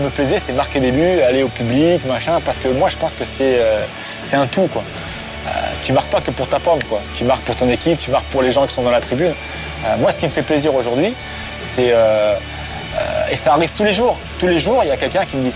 [0.00, 3.14] me plaisait, c'est marquer des buts, aller au public, machin, parce que moi, je pense
[3.14, 3.84] que c'est euh,
[4.32, 4.82] un tout, quoi.
[5.46, 5.50] Euh,
[5.82, 7.00] tu marques pas que pour ta pomme, quoi.
[7.14, 9.34] Tu marques pour ton équipe, tu marques pour les gens qui sont dans la tribune.
[9.84, 11.14] Euh, moi, ce qui me fait plaisir aujourd'hui,
[11.74, 11.92] c'est
[13.30, 14.18] et ça arrive tous les jours.
[14.38, 15.52] Tous les jours, il y a quelqu'un qui me dit,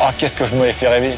[0.00, 1.14] oh, qu'est-ce que je m'avais fait rêver.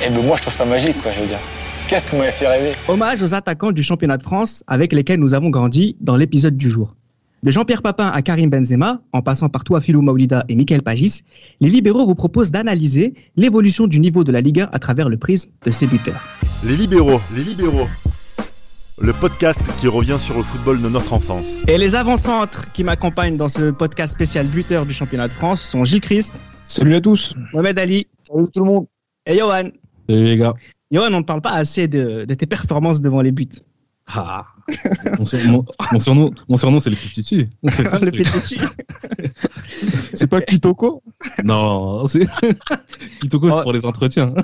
[0.00, 1.10] Et ben moi, je trouve ça magique, quoi.
[1.10, 1.40] Je veux dire.
[1.88, 2.72] Qu'est-ce que vous m'avez fait rêver?
[2.88, 6.70] Hommage aux attaquants du championnat de France avec lesquels nous avons grandi dans l'épisode du
[6.70, 6.94] jour.
[7.44, 11.24] De Jean-Pierre Papin à Karim Benzema, en passant par Touafilou Maoulida et Michael Pagis,
[11.58, 15.16] les libéraux vous proposent d'analyser l'évolution du niveau de la Ligue 1 à travers le
[15.16, 16.22] prisme de ses buteurs.
[16.64, 17.88] Les libéraux, les libéraux.
[19.00, 21.48] Le podcast qui revient sur le football de notre enfance.
[21.66, 25.82] Et les avant-centres qui m'accompagnent dans ce podcast spécial buteur du championnat de France sont
[25.82, 26.34] Gilles Christ.
[26.68, 27.34] Salut à tous.
[27.52, 28.06] Mohamed Ali.
[28.22, 28.86] Salut tout le monde.
[29.26, 29.68] Et Johan.
[30.08, 30.54] Salut les gars.
[30.92, 33.48] Johan, on ne parle pas assez de, de tes performances devant les buts.
[34.06, 34.46] Ah.
[35.18, 37.48] Mon, surnom, mon surnom, mon surnom c'est le Pichichi.
[37.68, 38.58] C'est ça le Pichichi.
[40.14, 41.02] c'est pas Kitoko?
[41.44, 42.26] Non, c'est
[43.20, 43.62] Kitoko c'est oh.
[43.62, 44.34] pour les entretiens.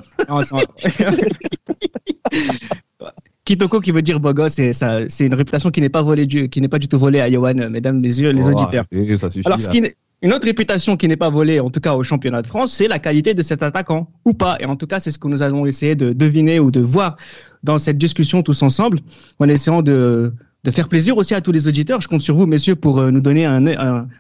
[3.49, 6.69] Kitoko qui veut dire beau gosse, c'est une réputation qui n'est pas volée qui n'est
[6.69, 8.85] pas du tout volée à Johan, mesdames les, les auditeurs.
[9.19, 9.83] ça suffit, Alors, ce qui
[10.21, 12.89] une autre réputation qui n'est pas volée, en tout cas au championnat de France, c'est
[12.89, 14.57] la qualité de cet attaquant, ou pas.
[14.61, 17.17] Et en tout cas, c'est ce que nous allons essayer de deviner ou de voir
[17.63, 18.99] dans cette discussion tous ensemble,
[19.39, 20.35] en essayant de,
[20.69, 22.03] de faire plaisir aussi à tous les auditeurs.
[22.03, 23.61] Je compte sur vous, messieurs, pour euh, nous donner un,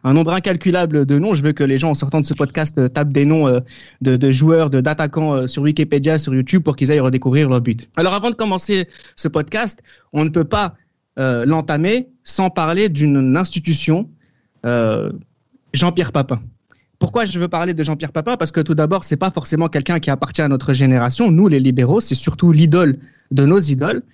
[0.04, 1.34] nombre incalculable de noms.
[1.34, 3.60] Je veux que les gens, en sortant de ce podcast, euh, tapent des noms euh,
[4.00, 7.90] de, de joueurs, de d'attaquants sur Wikipédia, sur YouTube, pour qu'ils aillent redécouvrir leur but.
[7.96, 9.82] Alors, avant de commencer ce podcast,
[10.12, 10.74] on ne peut pas
[11.16, 14.08] l'entamer sans parler d'une institution
[15.74, 16.40] Jean-Pierre Papin.
[17.00, 18.36] Pourquoi je veux parler de Jean-Pierre Papin?
[18.36, 21.32] Parce que tout d'abord, c'est pas forcément quelqu'un qui appartient à notre génération.
[21.32, 22.98] Nous, les libéraux, c'est surtout l'idole
[23.32, 24.04] de nos idoles.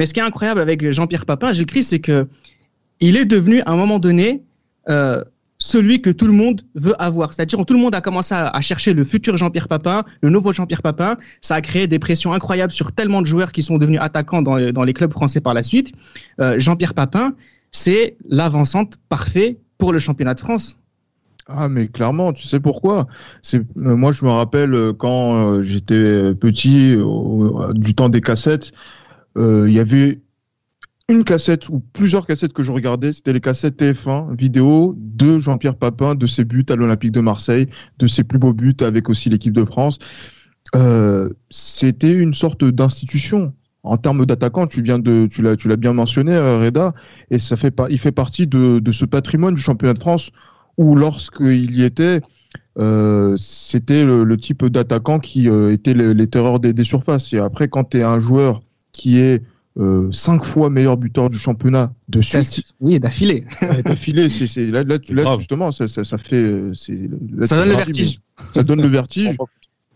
[0.00, 2.26] Mais ce qui est incroyable avec Jean-Pierre Papin, j'écris, c'est que
[3.00, 4.42] il est devenu à un moment donné
[4.88, 5.22] euh,
[5.58, 7.34] celui que tout le monde veut avoir.
[7.34, 10.80] C'est-à-dire tout le monde a commencé à, chercher le futur Jean-Pierre Papin, le nouveau Jean-Pierre
[10.80, 11.18] Papin.
[11.42, 14.56] Ça a créé des pressions incroyables sur tellement de joueurs qui sont devenus attaquants dans,
[14.56, 15.92] les clubs français par la suite.
[16.40, 17.34] Euh, Jean-Pierre Papin,
[17.70, 20.78] c'est l'avançante parfait pour le championnat de France.
[21.46, 23.06] Ah mais clairement, tu sais pourquoi?
[23.52, 26.96] Euh, moi je me rappelle quand j'étais petit,
[27.74, 28.72] du temps des cassettes,
[29.36, 30.20] il y avait
[31.08, 35.76] une cassette ou plusieurs cassettes que je regardais, c'était les cassettes TF1 vidéo de Jean-Pierre
[35.76, 37.66] Papin, de ses buts à l'Olympique de Marseille,
[37.98, 39.98] de ses plus beaux buts avec aussi l'équipe de France.
[41.50, 43.52] c'était une sorte d'institution
[43.82, 46.92] en termes d'attaquant, tu viens de, tu l'as, tu l'as bien mentionné, Reda,
[47.30, 50.30] et ça fait il fait partie de, de ce patrimoine du championnat de France
[50.76, 52.20] ou lorsqu'il y était,
[52.78, 57.32] euh, c'était le, type d'attaquant qui euh, était les, terreurs des, surfaces.
[57.32, 58.62] Et après, quand tu es un joueur
[59.00, 59.42] qui est
[59.78, 62.64] euh, cinq fois meilleur buteur du championnat de suite.
[62.80, 63.46] Oui, d'affilé.
[63.84, 64.98] d'affilé, c'est, là, là,
[65.38, 66.72] justement, ça, ça, fait.
[66.74, 68.20] ça donne le vertige.
[68.52, 69.38] Ça donne le vertige.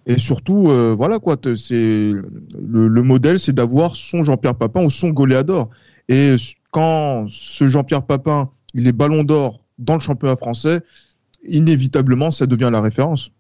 [0.06, 5.10] Et surtout, voilà quoi, c'est le, le, modèle, c'est d'avoir son Jean-Pierre Papin ou son
[5.10, 5.69] goléador.
[6.09, 6.36] Et
[6.71, 10.81] quand ce Jean-Pierre Papin, il est Ballon d'Or dans le championnat français,
[11.47, 13.31] inévitablement, ça devient la référence.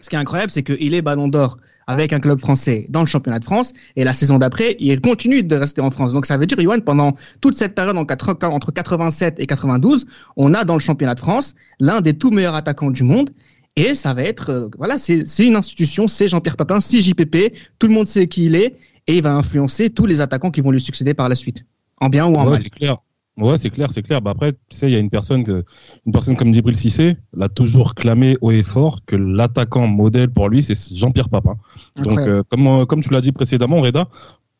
[0.00, 3.06] Ce qui est incroyable, c'est qu'il est ballon d'or avec un club français dans le
[3.06, 3.72] championnat de France.
[3.96, 6.12] Et la saison d'après, il continue de rester en France.
[6.12, 10.64] Donc ça veut dire, Yoann, pendant toute cette période entre 87 et 92, on a
[10.64, 13.30] dans le championnat de France l'un des tout meilleurs attaquants du monde.
[13.76, 17.86] Et ça va être, euh, voilà, c'est une institution, c'est Jean-Pierre Papin, c'est JPP, tout
[17.86, 18.76] le monde sait qui il est,
[19.06, 21.64] et il va influencer tous les attaquants qui vont lui succéder par la suite,
[22.00, 22.60] en bien ou en mal.
[22.60, 22.98] C'est clair.
[23.36, 24.20] Ouais, c'est clair, c'est clair.
[24.20, 25.64] Bah après, tu sais, il y a une personne, que,
[26.04, 30.48] une personne comme Djibril Cissé l'a toujours clamé haut et fort que l'attaquant modèle pour
[30.48, 31.56] lui, c'est Jean-Pierre Papin.
[31.96, 34.08] Donc, euh, comme, euh, comme tu l'as dit précédemment, Reda,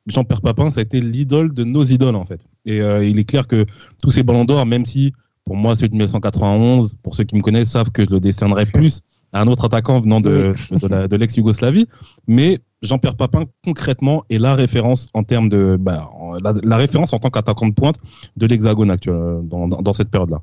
[0.07, 2.41] Jean-Pierre Papin, ça a été l'idole de nos idoles, en fait.
[2.65, 3.67] Et euh, il est clair que
[4.03, 5.13] tous ces ballons d'or, même si,
[5.45, 8.67] pour moi, celui de 1991, pour ceux qui me connaissent, savent que je le décernerai
[8.67, 9.03] plus
[9.33, 11.87] un autre attaquant venant de, de l'ex-Yougoslavie.
[12.27, 15.77] Mais Jean-Pierre Papin, concrètement, est la référence en termes de.
[15.79, 16.11] Bah,
[16.43, 17.97] la, référence en tant qu'attaquant de pointe
[18.37, 20.41] de l'Hexagone actuel, euh, dans, dans cette période-là.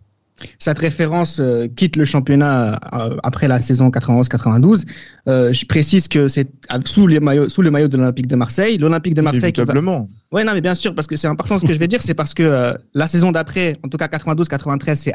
[0.59, 4.86] Cette référence euh, quitte le championnat euh, après la saison 91-92.
[5.28, 6.47] Euh, je précise que c'est
[6.85, 8.78] sous, les maillots, sous le maillot de l'Olympique de Marseille.
[8.78, 9.52] L'Olympique de Marseille.
[9.56, 10.09] Inévitablement.
[10.32, 12.14] Oui, non, mais bien sûr, parce que c'est important ce que je vais dire, c'est
[12.14, 15.14] parce que la saison d'après, en tout cas 92-93, c'est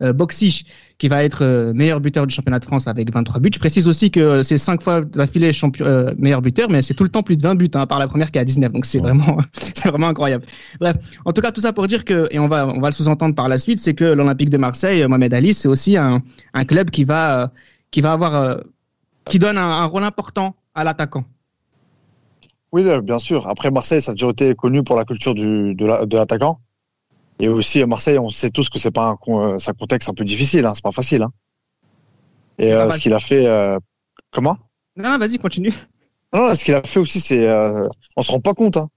[0.00, 0.64] Boxich
[0.98, 3.50] qui va être meilleur buteur du championnat de France avec 23 buts.
[3.52, 7.10] Je précise aussi que c'est cinq fois d'affilée champion meilleur buteur, mais c'est tout le
[7.10, 8.72] temps plus de 20 buts, hein, par la première qui a 19.
[8.72, 10.44] Donc c'est vraiment, c'est vraiment incroyable.
[10.80, 12.92] Bref, en tout cas, tout ça pour dire que, et on va, on va le
[12.92, 16.22] sous-entendre par la suite, c'est que l'Olympique de Marseille, Mohamed Ali, c'est aussi un,
[16.54, 17.52] un, club qui va,
[17.90, 18.60] qui va avoir,
[19.24, 21.24] qui donne un, rôle important à l'attaquant.
[22.72, 23.48] Oui, bien sûr.
[23.48, 26.60] Après, Marseille, ça a toujours été connu pour la culture du, de l'attaquant.
[27.40, 30.66] Et aussi, à Marseille, on sait tous que c'est pas un, contexte un peu difficile,
[30.66, 31.22] hein, c'est pas facile.
[31.22, 31.32] Hein.
[32.58, 33.78] Et euh, ce qu'il a fait, euh,
[34.30, 34.56] comment?
[34.96, 35.72] Non, vas-y, continue.
[36.32, 38.76] Non, ce qu'il a fait aussi, c'est, euh, on se rend pas compte.
[38.76, 38.88] Hein.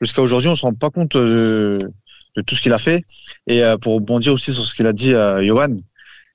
[0.00, 1.78] Jusqu'à aujourd'hui, on se rend pas compte de,
[2.36, 3.02] de tout ce qu'il a fait.
[3.46, 5.76] Et euh, pour rebondir aussi sur ce qu'il a dit, euh, Johan,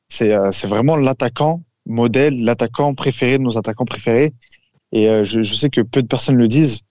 [0.07, 4.33] c'est, euh, c'est vraiment l'attaquant modèle, l'attaquant préféré de nos attaquants préférés.
[4.91, 6.81] Et je, je, sais que peu de personnes le disent,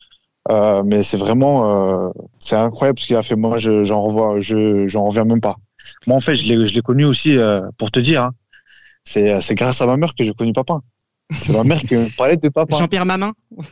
[0.84, 3.36] mais c'est vraiment, c'est incroyable ce qu'il a fait.
[3.36, 5.56] Moi, je, j'en revois, je, j'en reviens même pas.
[6.06, 7.36] Moi, en fait, je l'ai, je l'ai connu aussi,
[7.78, 8.22] pour te dire.
[8.22, 8.32] Hein,
[9.04, 10.80] c'est, c'est grâce à ma mère que j'ai connu papa.
[11.30, 12.78] C'est ma mère qui me parlait de papa.
[12.78, 13.32] Jean-Pierre Mamin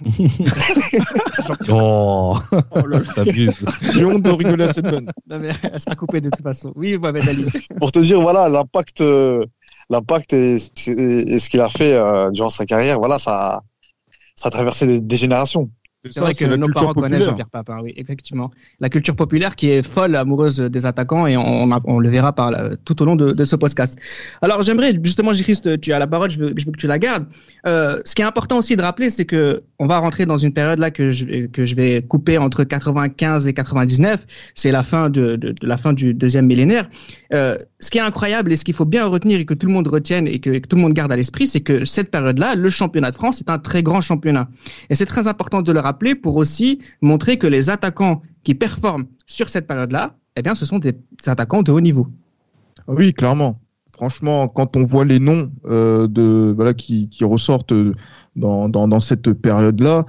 [1.70, 5.10] Oh, oh là J'ai honte de rigoler à cette bonne.
[5.28, 6.72] Non, mais elle sera coupée de toute façon.
[6.76, 7.46] Oui, Mohamed Ali.
[7.78, 9.44] Pour te dire, voilà, l'impact, euh,
[9.88, 13.62] l'impact et, et, ce qu'il a fait euh, durant sa carrière, voilà, ça,
[14.34, 15.70] ça a traversé des, des générations.
[16.10, 18.50] C'est vrai que nos parents connaissent Jean-Pierre Papin, oui, effectivement.
[18.80, 22.52] La culture populaire qui est folle, amoureuse des attaquants, et on, on, le verra par
[22.84, 23.98] tout au long de, de, ce podcast.
[24.42, 26.98] Alors, j'aimerais, justement, Christ, tu as la parole, je veux, je veux que tu la
[26.98, 27.26] gardes.
[27.66, 30.52] Euh, ce qui est important aussi de rappeler, c'est que on va rentrer dans une
[30.52, 34.26] période là que je, que je vais couper entre 95 et 99.
[34.54, 36.88] C'est la fin de, de, de, la fin du deuxième millénaire.
[37.32, 39.72] Euh, ce qui est incroyable et ce qu'il faut bien retenir et que tout le
[39.72, 42.10] monde retienne et que, et que tout le monde garde à l'esprit, c'est que cette
[42.10, 44.48] période-là, le championnat de France est un très grand championnat.
[44.90, 49.06] Et c'est très important de le rappeler pour aussi montrer que les attaquants qui performent
[49.26, 50.94] sur cette période-là, eh bien, ce sont des
[51.26, 52.08] attaquants de haut niveau.
[52.86, 53.60] Oui, clairement.
[53.90, 57.72] Franchement, quand on voit les noms euh, de voilà qui, ressortent
[58.36, 60.04] dans, dans, cette période-là,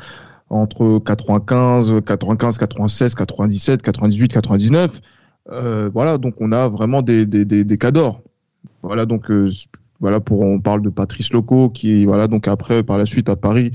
[0.50, 5.01] entre 95, 95, 96, 97, 98, 99,
[5.50, 8.22] euh, voilà, donc on a vraiment des, des, des, des cadors.
[8.83, 9.50] Voilà, donc euh,
[10.00, 13.36] voilà pour on parle de Patrice Loco qui voilà donc après par la suite à
[13.36, 13.72] Paris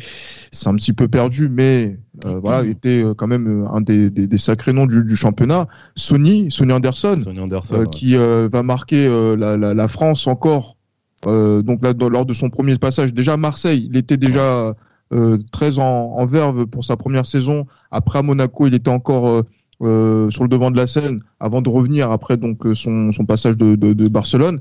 [0.53, 4.11] c'est un petit peu perdu mais euh, voilà était euh, quand même euh, un des,
[4.11, 5.67] des, des sacrés noms du, du, championnat.
[5.97, 7.91] Sony Sony Anderson, Sonny Anderson euh, ouais.
[7.91, 10.77] qui euh, va marquer la, la, la, France encore
[11.25, 13.15] donc là lors de son premier passage.
[13.15, 14.75] Déjà à Marseille il était déjà
[15.53, 17.67] très en, en, verve pour sa première saison.
[17.91, 19.45] Après à Monaco il était encore
[19.81, 23.77] sur le devant de la scène avant de revenir après donc son, son passage de,
[23.77, 24.61] de, de Barcelone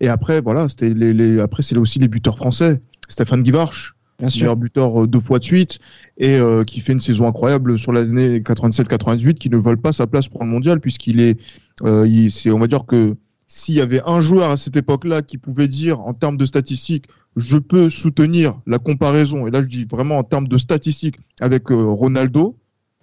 [0.00, 2.80] et après, voilà, c'était les, les, après, c'est aussi les buteurs français.
[3.08, 4.56] Stéphane Guivarch, Bien sûr.
[4.56, 5.78] buteur deux fois de suite,
[6.18, 10.06] et euh, qui fait une saison incroyable sur l'année 87-98, qui ne vole pas sa
[10.06, 11.38] place pour le mondial, puisqu'il est,
[11.84, 13.16] euh, il, c'est, on va dire que
[13.46, 17.06] s'il y avait un joueur à cette époque-là qui pouvait dire, en termes de statistiques,
[17.36, 21.70] je peux soutenir la comparaison, et là je dis vraiment en termes de statistiques, avec
[21.70, 22.56] euh, Ronaldo,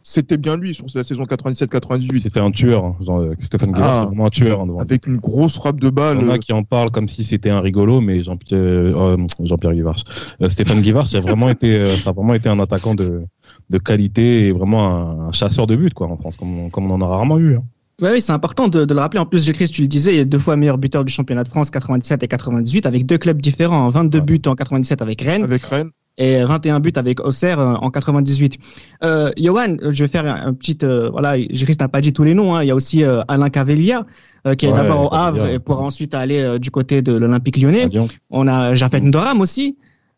[0.04, 2.22] c'était bien lui sur la saison 97-98.
[2.22, 4.62] C'était un tueur, hein, genre, Stéphane Guillard, ah, c'est vraiment un tueur.
[4.62, 6.18] Hein, avec une grosse frappe de balle.
[6.22, 9.18] Il y en a qui en parlent comme si c'était un rigolo, mais Jean-Pierre, euh,
[9.18, 13.24] euh, Stéphane Guivard, ça a vraiment été, euh, ça a vraiment été un attaquant de,
[13.70, 16.92] de qualité et vraiment un, un, chasseur de but, quoi, en France, comme on, comme
[16.92, 17.56] on en a rarement eu.
[17.56, 17.64] Hein.
[18.02, 19.20] Ouais, oui, c'est important de, de, le rappeler.
[19.20, 21.48] En plus, Jécris, tu le disais, il est deux fois meilleur buteur du championnat de
[21.48, 23.88] France, 97 et 98, avec deux clubs différents.
[23.90, 24.26] 22 ouais.
[24.26, 25.44] buts en 97 avec Rennes.
[25.44, 28.58] Avec Rennes et 21 buts avec Auxerre en 98.
[29.04, 32.34] Euh, Johan, je vais faire un, petit, euh, voilà, Jiris n'a pas dit tous les
[32.34, 32.56] noms.
[32.56, 32.64] Hein.
[32.64, 34.06] Il y a aussi euh, Alain Cavellia
[34.46, 37.16] euh, qui est ouais, d'abord au Havre et pour ensuite aller euh, du côté de
[37.16, 37.90] l'Olympique Lyonnais.
[38.30, 39.78] On a Jafet Ndoram aussi.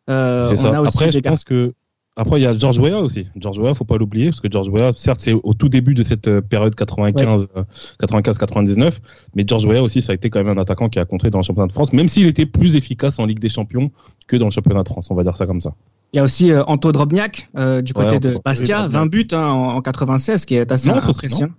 [0.10, 0.72] Euh, C'est ça.
[0.72, 1.74] On a aussi Après, je pense que
[2.18, 3.28] après, il y a George Weah aussi.
[3.36, 6.02] George Weah, faut pas l'oublier, parce que George Weah, certes, c'est au tout début de
[6.02, 7.64] cette euh, période 95, ouais.
[8.02, 9.00] 95-99,
[9.36, 11.40] mais George Weah aussi, ça a été quand même un attaquant qui a compté dans
[11.40, 13.92] le championnat de France, même s'il était plus efficace en Ligue des Champions
[14.28, 15.74] que dans le championnat de France, on va dire ça comme ça.
[16.14, 19.28] Il y a aussi euh, Anto Drobniak euh, du côté ouais, de Bastia, 20 buts
[19.34, 21.52] hein, en, en, 96, qui est assez non, impressionnant.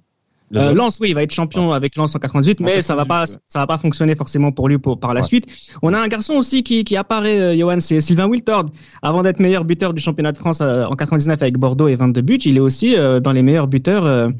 [0.54, 3.22] Euh, Lens, oui, il va être champion avec Lens en 98, mais ça va pas,
[3.22, 3.36] ouais.
[3.46, 5.26] ça va pas fonctionner forcément pour lui pour, par la ouais.
[5.26, 5.46] suite.
[5.82, 8.66] On a un garçon aussi qui, qui apparaît, euh, Johan, c'est Sylvain Wiltord.
[9.02, 12.20] Avant d'être meilleur buteur du championnat de France euh, en 99 avec Bordeaux et 22
[12.20, 14.30] buts, il est aussi euh, dans les meilleurs buteurs.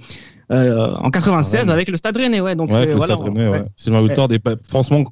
[0.52, 2.54] Euh, en 96 avec le Stade Rennais, ouais.
[2.54, 3.16] Donc ouais, voilà.
[3.16, 3.64] Rennais, ouais.
[3.74, 4.28] Sylvain Wiltord,
[4.68, 5.04] franchement,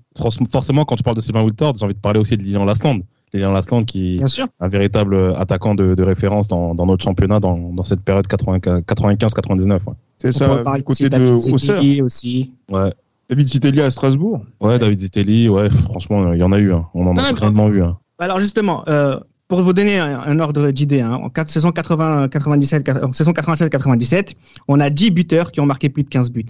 [0.51, 3.01] forcément, quand tu parles de Sylvain Wiltord, j'ai envie de parler aussi de Lilian Lasland.
[3.35, 7.59] Lilian Lasland qui est un véritable attaquant de, de référence dans, dans, notre championnat dans,
[7.59, 9.73] dans cette période 95-99.
[9.73, 9.79] Ouais.
[10.19, 12.53] C'est ça, du côté de Auxerre aussi.
[12.71, 12.95] Ouais.
[13.29, 14.45] David Zitelli à Strasbourg.
[14.61, 16.73] Ouais, David Zitelli, ouais, franchement, il y en a eu.
[16.73, 16.87] Hein.
[16.95, 17.83] On en a vraiment eu.
[17.83, 17.99] Hein.
[18.19, 22.29] Alors justement, euh, pour vous donner un, un ordre d'idée, hein, en 4, saison 80,
[22.29, 24.35] 97, en saison 87-97,
[24.69, 26.47] on a 10 buteurs qui ont marqué plus de 15 buts.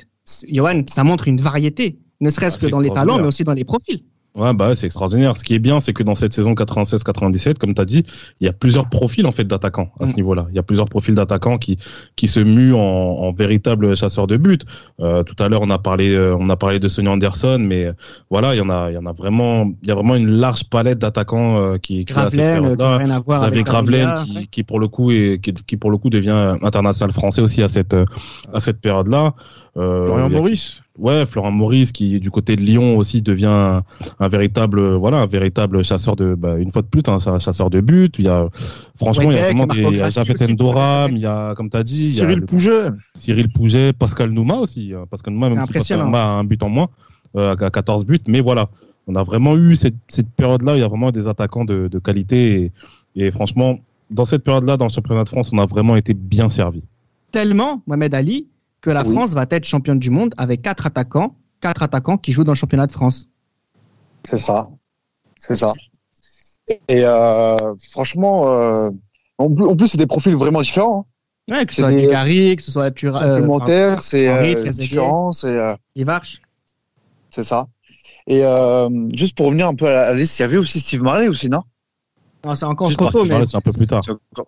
[0.51, 3.53] Johan, ça montre une variété, ne serait-ce ah, que dans les talents, mais aussi dans
[3.53, 4.03] les profils.
[4.35, 5.37] Ouais, bah c'est extraordinaire.
[5.37, 8.05] Ce qui est bien, c'est que dans cette saison 96-97, comme tu as dit,
[8.41, 10.17] il y a plusieurs profils en fait d'attaquants à ce mmh.
[10.17, 10.47] niveau-là.
[10.51, 11.79] Il y a plusieurs profils d'attaquants qui
[12.17, 14.65] qui se muent en, en véritables chasseurs de but.
[15.01, 17.93] Euh, tout à l'heure, on a parlé euh, on a parlé de Sonny Anderson, mais
[18.29, 20.31] voilà, il y en a il y en a vraiment il y a vraiment une
[20.31, 22.75] large palette d'attaquants euh, qui, qui Gravelaine,
[23.25, 26.57] Vous avez Gravelaine qui, qui pour le coup est qui, qui, pour le coup devient
[26.61, 27.95] international français aussi à cette
[28.53, 29.35] à cette période-là.
[29.77, 30.81] Euh, Florian Maurice.
[30.99, 33.83] Ouais, Florent Maurice qui du côté de Lyon aussi devient un,
[34.21, 37.71] un véritable voilà un véritable chasseur de bah, une fois de plus hein, un chasseur
[37.71, 38.15] de but.
[38.19, 38.49] Il y a
[38.97, 41.71] franchement il y a vraiment des il y a Jafet Endoram, il y a comme
[41.71, 42.83] tu as dit Cyril le- Pouget.
[43.19, 44.93] Cyril Pouget, Pascal Nouma aussi.
[44.95, 45.07] hein.
[45.11, 45.99] Pascal Nouma, même si Pascal.
[46.05, 46.89] Nouma a un but en moins,
[47.37, 48.21] euh, à 14 buts.
[48.29, 48.69] Mais voilà,
[49.09, 51.99] on a vraiment eu cette, cette période-là, il y a vraiment des attaquants de, de
[51.99, 52.71] qualité.
[53.17, 56.15] Et, et franchement, dans cette période-là, dans le championnat de France, on a vraiment été
[56.15, 56.85] bien servi.
[57.33, 58.47] Tellement, Mohamed Ali,
[58.85, 59.15] que la Oui.
[59.15, 62.57] France va être championne du monde avec quatre attaquants, quatre attaquants qui jouent dans le
[62.57, 63.29] championnat de France.
[64.29, 64.69] C'est ça.
[65.39, 65.73] C'est ça.
[66.69, 68.91] Et euh, franchement, euh,
[69.39, 71.07] en plus, c'est des profils vraiment différents.
[71.49, 71.55] hein.
[71.57, 75.57] Ouais, que ce soit des- Dugarry, que ce soit Tur euh, Complémentaires, c'est différent, c'est
[77.31, 77.67] c'est ça.
[78.27, 78.43] Et
[79.15, 81.03] juste pour revenir un peu à la, à la liste, il y avait aussi Steve
[81.03, 81.63] Marley aussi, non?
[82.45, 84.03] Non, c'est encore trop tôt, mais c'est un peu plus tard.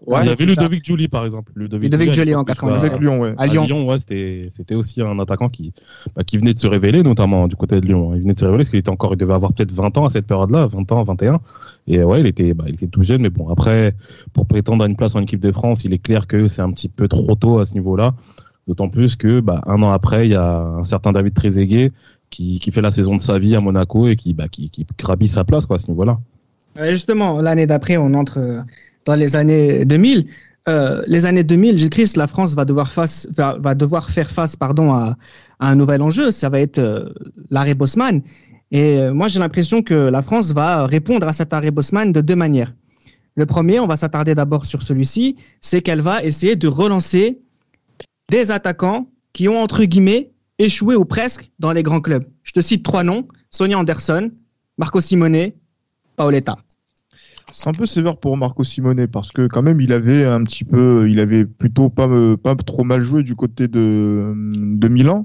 [0.07, 0.21] Ouais.
[0.23, 0.45] il y avait.
[0.45, 1.53] Ludovic Julie, par exemple?
[1.55, 2.91] Ludovic, Ludovic Giuly en à l'époque, 97.
[2.91, 3.35] bah, Avec Lyon, ouais.
[3.39, 3.65] à à Lyon.
[3.65, 5.73] Lyon, ouais, c'était c'était aussi un attaquant qui
[6.15, 8.15] bah, qui venait de se révéler, notamment du côté de Lyon.
[8.15, 10.05] Il venait de se révéler parce qu'il était encore, il devait avoir peut-être 20 ans
[10.07, 11.41] à cette période-là, 20 ans, 21.
[11.89, 13.95] Et ouais, il était, bah, il était tout jeune, mais bon, après,
[14.33, 16.71] pour prétendre à une place en équipe de France, il est clair que c'est un
[16.71, 18.15] petit peu trop tôt à ce niveau-là.
[18.67, 21.93] D'autant plus que bah, un an après, il y a un certain David Trezeguet
[22.31, 24.85] qui, qui fait la saison de sa vie à Monaco et qui, bah, qui, qui
[24.99, 26.19] gravit sa place quoi, à ce niveau-là.
[26.83, 28.61] Justement, l'année d'après, on entre euh,
[29.05, 30.27] dans les années 2000.
[30.69, 34.57] Euh, les années 2000, Gilles Christ, la France va devoir, face, va, devoir faire face
[34.57, 35.17] pardon, à,
[35.61, 36.31] à un nouvel enjeu.
[36.31, 37.09] Ça va être euh,
[37.51, 38.21] l'arrêt Bosman.
[38.73, 42.21] Et euh, moi, j'ai l'impression que la France va répondre à cet arrêt Bosman de
[42.21, 42.75] deux manières.
[43.37, 47.39] Le premier, on va s'attarder d'abord sur celui-ci, c'est qu'elle va essayer de relancer
[48.29, 52.25] des attaquants qui ont, entre guillemets, échoué ou presque dans les grands clubs.
[52.43, 54.31] Je te cite trois noms, Sonia Anderson,
[54.79, 55.53] Marco Simone,
[56.17, 56.57] Paoletta.
[57.59, 60.63] C'est un peu sévère pour Marco Simone parce que quand même il avait un petit
[60.63, 65.25] peu, il avait plutôt pas euh, pas trop mal joué du côté de de Milan.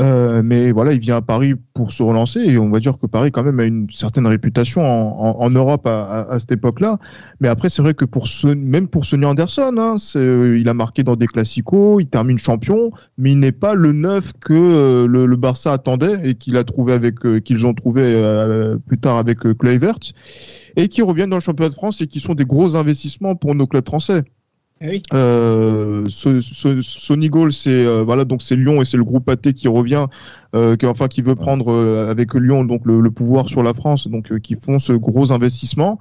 [0.00, 3.06] Euh, mais voilà, il vient à Paris pour se relancer et on va dire que
[3.06, 6.52] Paris quand même a une certaine réputation en, en, en Europe à, à, à cette
[6.52, 6.98] époque-là.
[7.40, 10.74] Mais après, c'est vrai que pour ce, même pour Sonny Anderson, hein, euh, il a
[10.74, 15.06] marqué dans des classicos, il termine champion, mais il n'est pas le neuf que euh,
[15.08, 17.98] le, le Barça attendait et qu'il a trouvé avec, qu'ils ont trouvé
[18.86, 19.98] plus tard avec Kluivert
[20.76, 23.54] et qui reviennent dans le championnat de France et qui sont des gros investissements pour
[23.56, 24.22] nos clubs français.
[24.80, 25.02] Oui.
[25.12, 29.28] Euh, so, so, Sonny Gall, c'est euh, voilà donc c'est Lyon et c'est le groupe
[29.28, 30.06] AT qui revient,
[30.54, 33.74] euh, qui, enfin qui veut prendre euh, avec Lyon donc le, le, pouvoir sur la
[33.74, 35.98] France, donc euh, qui font ce gros investissement.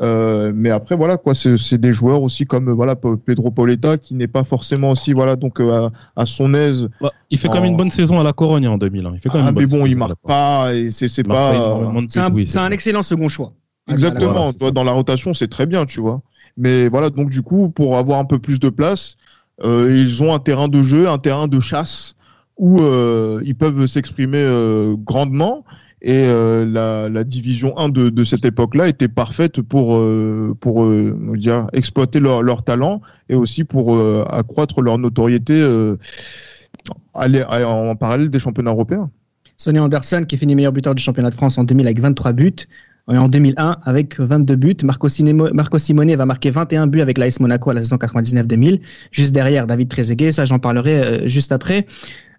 [0.00, 4.26] Euh, mais après voilà quoi, c'est des joueurs aussi comme voilà Pedro Pauletta qui n'est
[4.26, 6.88] pas forcément aussi voilà donc euh, à, à, son aise.
[7.00, 7.68] Bah, il fait quand même en...
[7.68, 9.06] une bonne saison à la Corogne en 2000.
[9.06, 9.12] Hein.
[9.14, 11.22] Il fait quand même ah, une mais bonne bon, saison, il marque pas et c'est
[11.22, 11.78] pas.
[12.08, 13.52] C'est un, oui, un excellent second choix.
[13.90, 14.50] Exactement.
[14.58, 16.22] Voilà, dans la rotation, c'est très bien, tu vois.
[16.56, 19.16] Mais voilà, donc du coup, pour avoir un peu plus de place,
[19.62, 22.14] euh, ils ont un terrain de jeu, un terrain de chasse
[22.56, 25.64] où euh, ils peuvent s'exprimer euh, grandement.
[26.06, 29.98] Et la, division 1 de, cette époque-là était parfaite pour,
[30.60, 30.86] pour
[31.32, 33.98] dire, exploiter leur, leur, talent et aussi pour
[34.30, 35.66] accroître leur notoriété
[37.14, 39.10] aller en parallèle des championnats européens.
[39.56, 42.54] Sonny Anderson qui finit meilleur buteur du championnat de France en 2000 avec 23 buts.
[43.06, 45.08] En 2001, avec 22 buts, Marco,
[45.52, 48.80] Marco Simone va marquer 21 buts avec l'AS Monaco à la saison 99-2000.
[49.10, 51.86] Juste derrière, David Trezeguet, ça j'en parlerai euh, juste après.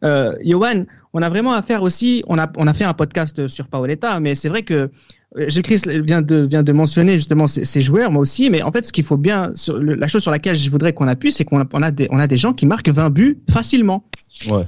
[0.05, 3.67] Euh, Johan, on a vraiment affaire aussi, on a, on a fait un podcast sur
[3.67, 4.91] Paoletta, mais c'est vrai que
[5.37, 8.61] euh, Gilles Christ vient de, vient de mentionner justement ces, ces joueurs, moi aussi, mais
[8.61, 11.07] en fait, ce qu'il faut bien, sur le, la chose sur laquelle je voudrais qu'on
[11.07, 13.39] appuie, c'est qu'on a, on a, des, on a des gens qui marquent 20 buts
[13.49, 14.03] facilement.
[14.49, 14.65] Ouais.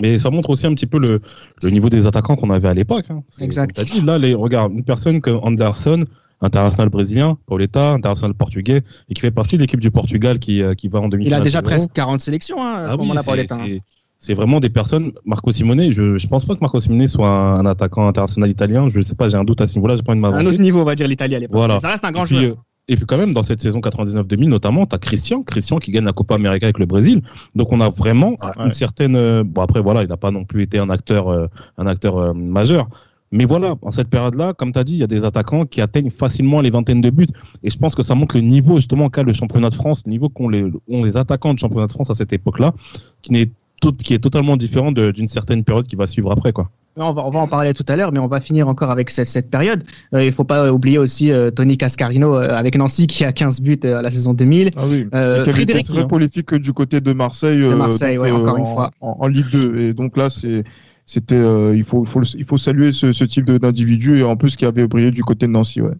[0.00, 1.20] Mais ça montre aussi un petit peu le,
[1.62, 3.06] le niveau des attaquants qu'on avait à l'époque.
[3.10, 3.22] Hein.
[3.40, 3.80] Exact.
[3.80, 6.04] Dit, là, les, regarde, une personne comme Anderson,
[6.40, 10.74] international brésilien, Pauletta, international portugais, et qui fait partie de l'équipe du Portugal qui, euh,
[10.74, 12.98] qui va en 2000 Il a déjà presque 40 sélections hein, à ah ce oui,
[12.98, 13.58] moment-là, Pauletta.
[14.20, 15.12] C'est vraiment des personnes.
[15.24, 18.88] Marco Simone, je je pense pas que Marco Simone soit un, un attaquant international italien.
[18.90, 19.94] Je sais pas, j'ai un doute à ce niveau-là.
[19.96, 20.26] J'ai pas envie de.
[20.26, 21.56] Un autre niveau, on va dire l'Italie à l'époque.
[21.56, 21.78] Voilà.
[21.78, 22.50] Ça reste un grand et puis, joueur.
[22.52, 22.54] euh,
[22.88, 26.04] et puis quand même, dans cette saison 99-2000 notamment, tu as Christian, Christian qui gagne
[26.04, 27.22] la Copa América avec le Brésil.
[27.54, 28.64] Donc on a vraiment Ouais.
[28.64, 29.14] une certaine.
[29.14, 31.46] euh, bon après voilà, il n'a pas non plus été un acteur, euh,
[31.76, 32.88] un acteur euh, majeur.
[33.30, 35.80] Mais voilà, en cette période-là, comme tu as dit, il y a des attaquants qui
[35.82, 37.26] atteignent facilement les vingtaines de buts.
[37.62, 40.10] Et je pense que ça montre le niveau justement qu'a le championnat de France, le
[40.10, 42.72] niveau qu'ont les, ont les attaquants du championnat de France à cette époque-là,
[43.22, 46.52] qui n'est tout, qui est totalement différent de- d'une certaine période qui va suivre après
[46.52, 46.70] quoi.
[47.00, 49.08] On va, on va en parler tout à l'heure, mais on va finir encore avec
[49.10, 49.84] cette, cette période.
[50.14, 53.60] Euh, il faut pas oublier aussi euh, Tony Cascarino euh, avec Nancy qui a 15
[53.62, 54.70] buts euh, à la saison 2000.
[54.76, 55.06] Ah oui.
[55.14, 57.60] Euh, Frédéric très prolifique du côté de Marseille.
[57.60, 58.90] De euh, Marseille, donc, ouais, encore une en, fois.
[59.00, 59.78] En, en Ligue 2.
[59.78, 60.64] Et donc là, c'est.
[61.06, 64.24] C'était, euh, il faut, il faut, le- il faut saluer ce, ce type d'individu et
[64.24, 65.92] en plus qui avait brillé du côté de Nancy, ouais.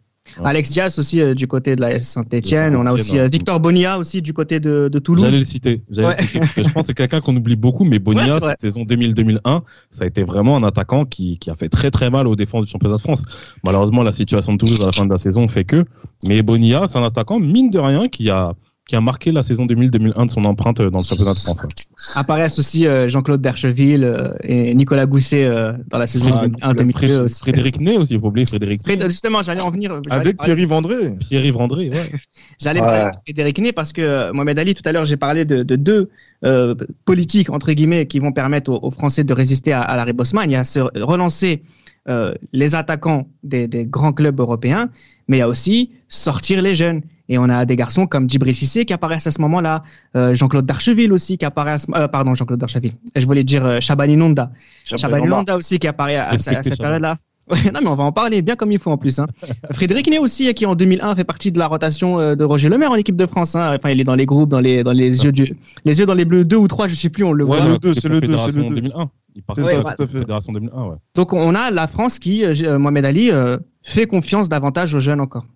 [0.45, 2.77] Alex Diaz aussi euh, du côté de la Saint-Etienne.
[2.77, 3.29] On a aussi euh, ouais.
[3.29, 5.25] Victor Bonilla aussi du côté de, de Toulouse.
[5.25, 5.83] J'allais le citer.
[5.97, 6.15] Ouais.
[6.57, 8.51] le je pense que c'est quelqu'un qu'on oublie beaucoup, mais Ouais, Bonia, vrai.
[8.51, 12.11] cette saison 2000-2001, ça a été vraiment un attaquant qui, qui a fait très très
[12.11, 13.23] mal aux défenses du championnat de France.
[13.65, 15.85] Malheureusement, la situation de Toulouse à la fin de la saison fait que.
[16.27, 18.55] Mais Bonia, c'est un attaquant, mine de rien, qui a,
[18.89, 21.61] qui a marqué la saison 2000-2001 de son empreinte dans le championnat de France.
[21.63, 21.69] ouais.
[22.15, 26.31] Apparaissent aussi euh, Jean-Claude Dercheville euh, et Nicolas Gousset euh, dans la saison
[26.63, 27.41] Ah, 2001-2002 Fré- aussi.
[27.41, 28.99] Frédéric Ney aussi, il faut oublier Frédéric Ney.
[29.03, 30.01] Justement, j'allais en venir.
[30.11, 31.15] Avec Pierre-Yves André.
[31.21, 32.13] Pierre-Yves André, ouais.
[32.61, 32.87] J'allais Ouais.
[32.87, 35.63] parler de Frédéric Ney parce que euh, Mohamed Ali, tout à l'heure, j'ai parlé de,
[35.63, 36.09] de deux
[36.47, 40.15] euh, politiques, entre guillemets, qui vont permettre aux, aux Français de résister à, à l'arrêt
[40.15, 40.49] Bosman.
[40.49, 41.63] Il y a se relancer
[42.09, 44.89] euh, les attaquants des, des grands clubs européens,
[45.27, 47.03] mais il y a aussi sortir les jeunes.
[47.29, 49.83] Et on a des garçons comme Djibril Cissé qui apparaissent à ce moment-là,
[50.17, 52.95] euh, Jean-Claude Darcheville aussi qui apparaît à ce, euh, pardon, Jean-Claude Darcheville.
[53.15, 54.51] Je voulais dire euh, Shabani Nonda.
[54.85, 57.17] Shabani Nonda aussi qui apparaît à, à- à Respectez cette période-là.
[57.51, 59.19] Ouais, non, mais on va en parler bien comme il faut en plus.
[59.21, 59.27] Hein.
[59.73, 62.91] Frédéric Ney aussi, qui en 2001 fait partie de la rotation euh, de Roger Lemaire
[62.91, 63.57] en équipe de France.
[63.57, 63.75] Hein.
[63.75, 65.57] Enfin, il est dans les groupes, dans les, dans les yeux du,
[65.87, 67.67] les yeux dans les bleus 2 ou 3, je sais plus, on le Ouais, voit.
[67.67, 68.81] le Ouais, deux, c'est le deux, Confédération c'est le deux.
[68.83, 69.11] 2001.
[69.35, 70.07] Il participe ça, la.
[70.07, 70.97] Fédération 2001, ouais.
[71.15, 75.23] Donc on a la France qui, euh, Mohamed Ali, euh, fait confiance davantage aux jeunes
[75.23, 75.47] encore.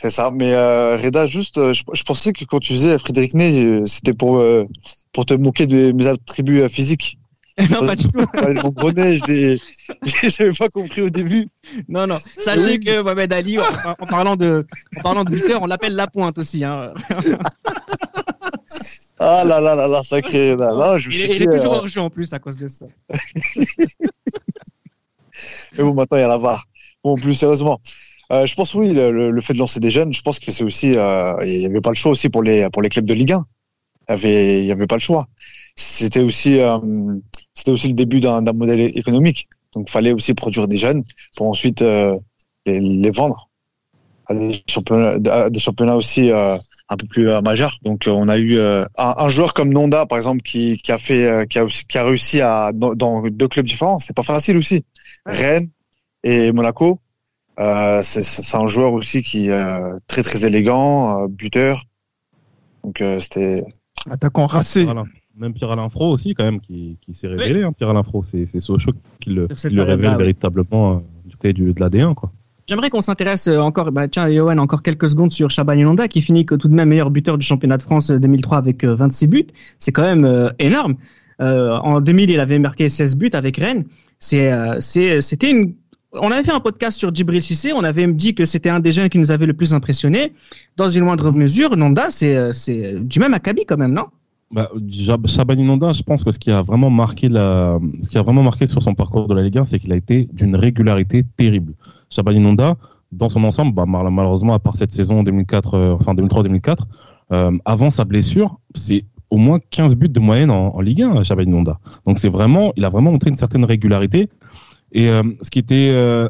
[0.00, 0.30] C'est ça.
[0.30, 3.84] Mais euh, Reda, juste, euh, je, je pensais que quand tu disais Frédéric Ney, euh,
[3.84, 4.64] c'était pour euh,
[5.12, 7.18] pour te moquer de mes attributs physiques.
[7.70, 8.18] non, pas du tout.
[10.02, 11.48] Je j'avais pas compris au début.
[11.86, 12.16] Non, non.
[12.38, 13.64] Sachez que Mohamed Ali, en,
[13.98, 14.66] en parlant de,
[14.96, 16.64] en parlant de buteur, on l'appelle la pointe aussi.
[16.64, 16.94] Hein.
[19.18, 20.56] Ah là là là là, sacré.
[20.56, 22.08] Là, là, je me Il, suis est, il dit, est toujours euh, hors jeu en
[22.08, 22.86] plus à cause de ça.
[25.76, 26.64] Mais bon, maintenant, il y a la VAR.
[27.04, 27.78] Bon, plus sérieusement.
[28.32, 30.62] Euh, je pense, oui, le, le- fait de lancer des jeunes, je pense que c'est
[30.64, 33.14] aussi, euh, il n'y avait pas le choix aussi pour les, pour les clubs de
[33.14, 33.44] Ligue 1.
[34.08, 35.26] Il y avait, il y avait pas le choix.
[35.76, 36.78] C'était aussi, euh,
[37.54, 39.48] c'était aussi le début d'un modèle économique.
[39.74, 41.02] Donc, fallait aussi produire des jeunes
[41.36, 42.16] pour ensuite euh,
[42.66, 43.48] les, les vendre
[44.26, 46.56] à des championnats, à des championnats aussi euh,
[46.88, 47.76] un peu plus euh, majeurs.
[47.82, 50.98] Donc, on a eu euh, un, un joueur comme Nonda, par exemple, qui, qui a
[50.98, 53.98] fait, qui a aussi, qui a réussi à dans, dans deux clubs différents.
[54.00, 54.84] C'est pas facile aussi.
[55.26, 55.70] Rennes
[56.24, 57.00] et Monaco.
[57.58, 61.84] Euh, c'est un joueur aussi qui est euh, très très élégant, euh, buteur.
[62.84, 63.62] Donc euh, c'était
[64.10, 64.84] Attaquant racé.
[64.84, 65.04] Pierre-Alain.
[65.36, 67.62] Même Pierre-Alain Fro aussi, quand même, qui, qui s'est révélé.
[67.62, 71.72] Hein, Pierre-Alain Fro, c'est c'est Sochaux qui le, qui le révèle véritablement du côté du,
[71.72, 72.14] de l'AD1.
[72.14, 72.30] Quoi.
[72.70, 76.56] J'aimerais qu'on s'intéresse encore, bah, tiens, Johan, encore quelques secondes sur Inonda, qui finit tout
[76.56, 79.46] de même meilleur buteur du championnat de France euh, 2003 avec euh, 26 buts.
[79.80, 80.94] C'est quand même euh, énorme.
[81.40, 83.86] Euh, en 2000, il avait marqué 16 buts avec Rennes.
[84.20, 85.74] C'est, euh, c'est, c'était une.
[86.12, 87.72] On avait fait un podcast sur Djibril Cissé.
[87.72, 90.32] On avait dit que c'était un des jeunes qui nous avait le plus impressionné.
[90.76, 94.06] Dans une moindre mesure, Nonda, c'est, euh, c'est du même acabit quand même, non?
[94.50, 94.68] Bah,
[95.26, 98.42] Shabani Nonda, je pense que ce qui a vraiment marqué la, ce qui a vraiment
[98.42, 101.74] marqué sur son parcours de la Ligue 1, c'est qu'il a été d'une régularité terrible.
[102.10, 102.76] Shabani Nonda,
[103.12, 106.78] dans son ensemble, bah, mal- malheureusement, à part cette saison 2004, euh, enfin 2003-2004,
[107.32, 111.22] euh, avant sa blessure, c'est au moins 15 buts de moyenne en, en Ligue 1,
[111.22, 111.78] Shabani Nonda.
[112.04, 114.28] Donc c'est vraiment, il a vraiment montré une certaine régularité.
[114.92, 116.28] Et euh, ce qui était euh,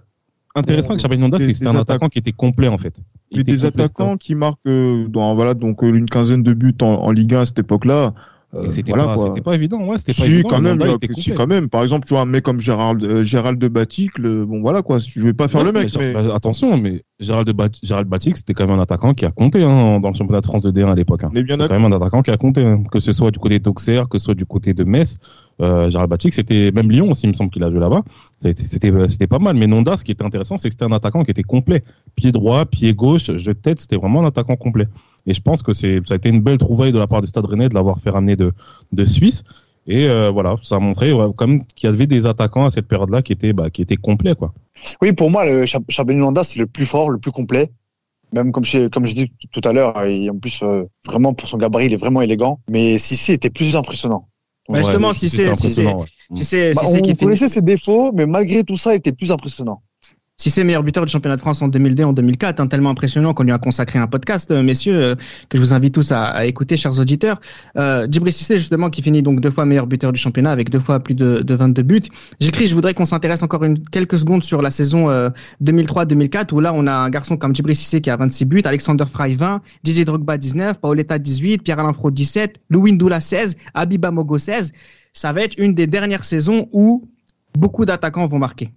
[0.54, 2.94] intéressant avec Nonda, des- c'est que c'était un attaquant qui était complet en fait.
[3.30, 6.74] Il était des attaquants qui marquent euh, dans voilà donc euh, une quinzaine de buts
[6.82, 8.12] en, en Ligue 1 à cette époque-là.
[8.54, 10.48] euh, C'était voilà, pas, pas évident, ouais, c'était pas Si évident.
[10.48, 11.68] quand même, là, si quand même.
[11.68, 14.98] Par exemple, tu vois un mec comme Gérald euh, Gérald de Baticle, bon voilà quoi.
[14.98, 17.78] Je vais pas faire Ouais, le mec, mais mais, bah, attention, mais Gérald, de Bat-
[17.84, 20.46] Gérald Batic, c'était quand même un attaquant qui a compté hein, dans le championnat de
[20.46, 21.22] France de D1 à l'époque.
[21.22, 21.30] Hein.
[21.32, 22.82] C'est quand même un attaquant qui a compté, hein.
[22.90, 25.18] que ce soit du côté d'Auxerre, que ce soit du côté de Metz.
[25.60, 28.02] Euh, Gérald Batic, c'était même Lyon aussi, il me semble qu'il a joué là-bas.
[28.38, 29.56] C'était c'était pas mal.
[29.56, 31.84] Mais Nonda, ce qui était intéressant, c'est que c'était un attaquant qui était complet.
[32.16, 34.86] Pied droit, pied gauche, jeu de tête, c'était vraiment un attaquant complet.
[35.26, 37.44] Et je pense que ça a été une belle trouvaille de la part du Stade
[37.44, 38.52] Rennais de l'avoir fait ramener de,
[38.92, 39.44] de Suisse.
[39.86, 41.12] Et euh, voilà, ça a montré
[41.74, 44.52] qu'il y avait des attaquants à cette période-là qui étaient bah, qui étaient complets quoi.
[45.02, 45.64] Oui, pour moi, le
[46.18, 47.70] Landa, c'est le plus fort, le plus complet.
[48.32, 51.86] Même comme je, comme dis tout à l'heure, en plus, euh, vraiment, pour son gabarit,
[51.86, 52.60] il est vraiment élégant.
[52.70, 54.28] Mais Sissi était plus impressionnant.
[54.70, 56.06] Bah, justement, Ouais, si c'est- si c'est- impressionnant, ouais.
[56.34, 59.12] Si c'est Bah, si c'est on connaissait ses défauts, mais malgré tout ça, il était
[59.12, 59.82] plus impressionnant.
[60.40, 63.34] Si c'est meilleur buteur du championnat de France en 2002 en 2004, hein, tellement impressionnant
[63.34, 65.14] qu'on lui a consacré un podcast, euh, messieurs, euh,
[65.50, 67.42] que je vous invite tous à, écouter, chers auditeurs.
[67.76, 70.80] Euh, Djibril Cissé, justement, qui finit donc deux fois meilleur buteur du championnat avec deux
[70.80, 72.00] fois plus de, de 22 buts.
[72.40, 75.28] J'écris, je voudrais qu'on s'intéresse encore une, quelques secondes sur la saison euh,
[75.62, 79.04] 2003-2004, où là, on a un garçon comme Djibril Cissé qui a 26 buts, Alexander
[79.04, 84.38] Frey 20, Didier Drogba 19, Paoletta 18, Pierre-Alain Fro 17, Louis Ndoula 16, Abiba Mogo
[84.38, 84.72] 16.
[85.12, 87.06] Ça va être une des dernières saisons où
[87.58, 88.70] beaucoup d'attaquants vont marquer.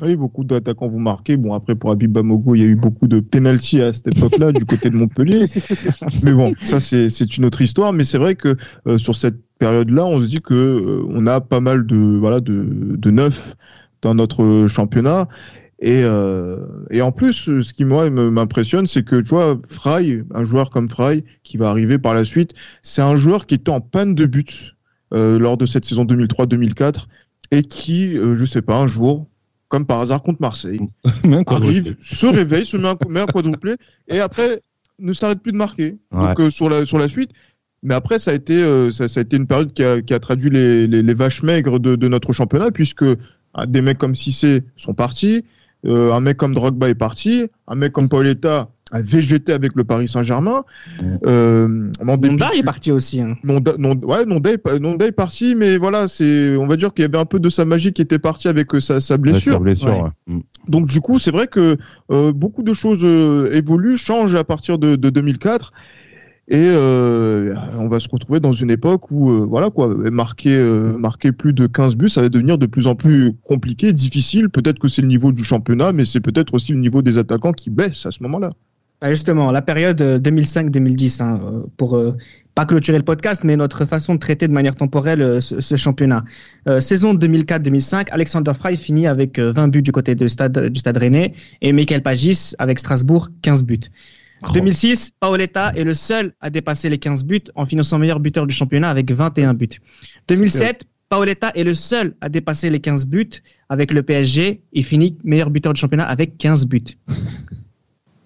[0.00, 1.36] Oui, beaucoup d'attaquants vont marquer.
[1.36, 4.52] Bon, après, pour Habib Bamogo, il y a eu beaucoup de pénalties à cette époque-là,
[4.52, 5.44] du côté de Montpellier.
[6.22, 7.92] Mais bon, ça, c'est c'est une autre histoire.
[7.92, 11.40] Mais c'est vrai que euh, sur cette période-là, on se dit que euh, on a
[11.40, 13.54] pas mal de, voilà, de, de neufs
[14.00, 15.28] dans notre championnat.
[15.82, 20.44] Et, euh, et en plus, ce qui moi m'impressionne, c'est que tu vois, Fry, un
[20.44, 23.80] joueur comme Fry, qui va arriver par la suite, c'est un joueur qui était en
[23.80, 24.76] panne de buts
[25.12, 27.06] euh, lors de cette saison 2003-2004
[27.50, 29.26] et qui, euh, je sais pas, un jour,
[29.72, 30.80] comme par hasard contre Marseille,
[31.46, 34.60] arrive, se réveille, se met un, met un quadruplé et après
[34.98, 35.96] ne s'arrête plus de marquer.
[36.12, 37.30] Donc euh, sur la sur la suite.
[37.82, 40.12] Mais après, ça a été euh, ça, ça, a été une période qui a, qui
[40.12, 43.06] a traduit les, les, les, vaches maigres de, de, notre championnat, puisque
[43.54, 45.42] ah, des mecs comme Cissé sont partis,
[45.86, 49.84] euh, un mec comme Drogba est parti, un mec comme Pauletta a végété avec le
[49.84, 50.62] Paris Saint-Germain.
[51.26, 53.20] Euh, Nonda est parti aussi.
[53.20, 53.36] Hein.
[53.42, 57.02] Nonda, non, ouais, Nonda est, Nonda est parti, mais voilà, c'est, on va dire qu'il
[57.02, 59.52] y avait un peu de sa magie qui était partie avec euh, sa, sa blessure.
[59.60, 60.34] Ouais, sa blessure ouais.
[60.34, 60.40] Mm.
[60.68, 61.76] Donc du coup, c'est vrai que
[62.10, 65.72] euh, beaucoup de choses euh, évoluent, changent à partir de, de 2004.
[66.48, 70.92] Et euh, on va se retrouver dans une époque où, euh, voilà quoi, marquer, euh,
[70.98, 74.50] marquer plus de 15 buts, ça va devenir de plus en plus compliqué, difficile.
[74.50, 77.52] Peut-être que c'est le niveau du championnat, mais c'est peut-être aussi le niveau des attaquants
[77.52, 78.52] qui baisse à ce moment-là.
[79.02, 82.00] Bah justement, la période 2005-2010, hein, pour
[82.54, 86.22] pas clôturer le podcast, mais notre façon de traiter de manière temporelle ce, ce championnat.
[86.68, 90.98] Euh, saison 2004-2005, Alexander Frey finit avec 20 buts du côté de stade, du Stade
[90.98, 93.80] Rennais et Michael Pagis avec Strasbourg 15 buts.
[94.54, 98.54] 2006, Paoletta est le seul à dépasser les 15 buts en finissant meilleur buteur du
[98.54, 99.80] championnat avec 21 buts.
[100.28, 103.30] 2007, Paoletta est le seul à dépasser les 15 buts
[103.68, 106.84] avec le PSG et finit meilleur buteur du championnat avec 15 buts.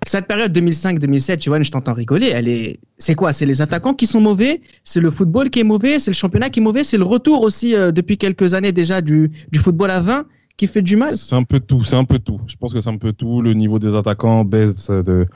[0.06, 2.28] Cette période 2005-2007, Johan, je t'entends rigoler.
[2.28, 3.32] Elle est, c'est quoi?
[3.32, 6.48] C'est les attaquants qui sont mauvais C'est le football qui est mauvais C'est le championnat
[6.48, 9.90] qui est mauvais C'est le retour aussi euh, depuis quelques années déjà du, du football
[9.90, 11.16] à 20 qui fait du mal?
[11.16, 12.40] C'est un peu tout, c'est un peu tout.
[12.46, 13.42] Je pense que c'est un peu tout.
[13.42, 15.26] Le niveau des attaquants baisse de,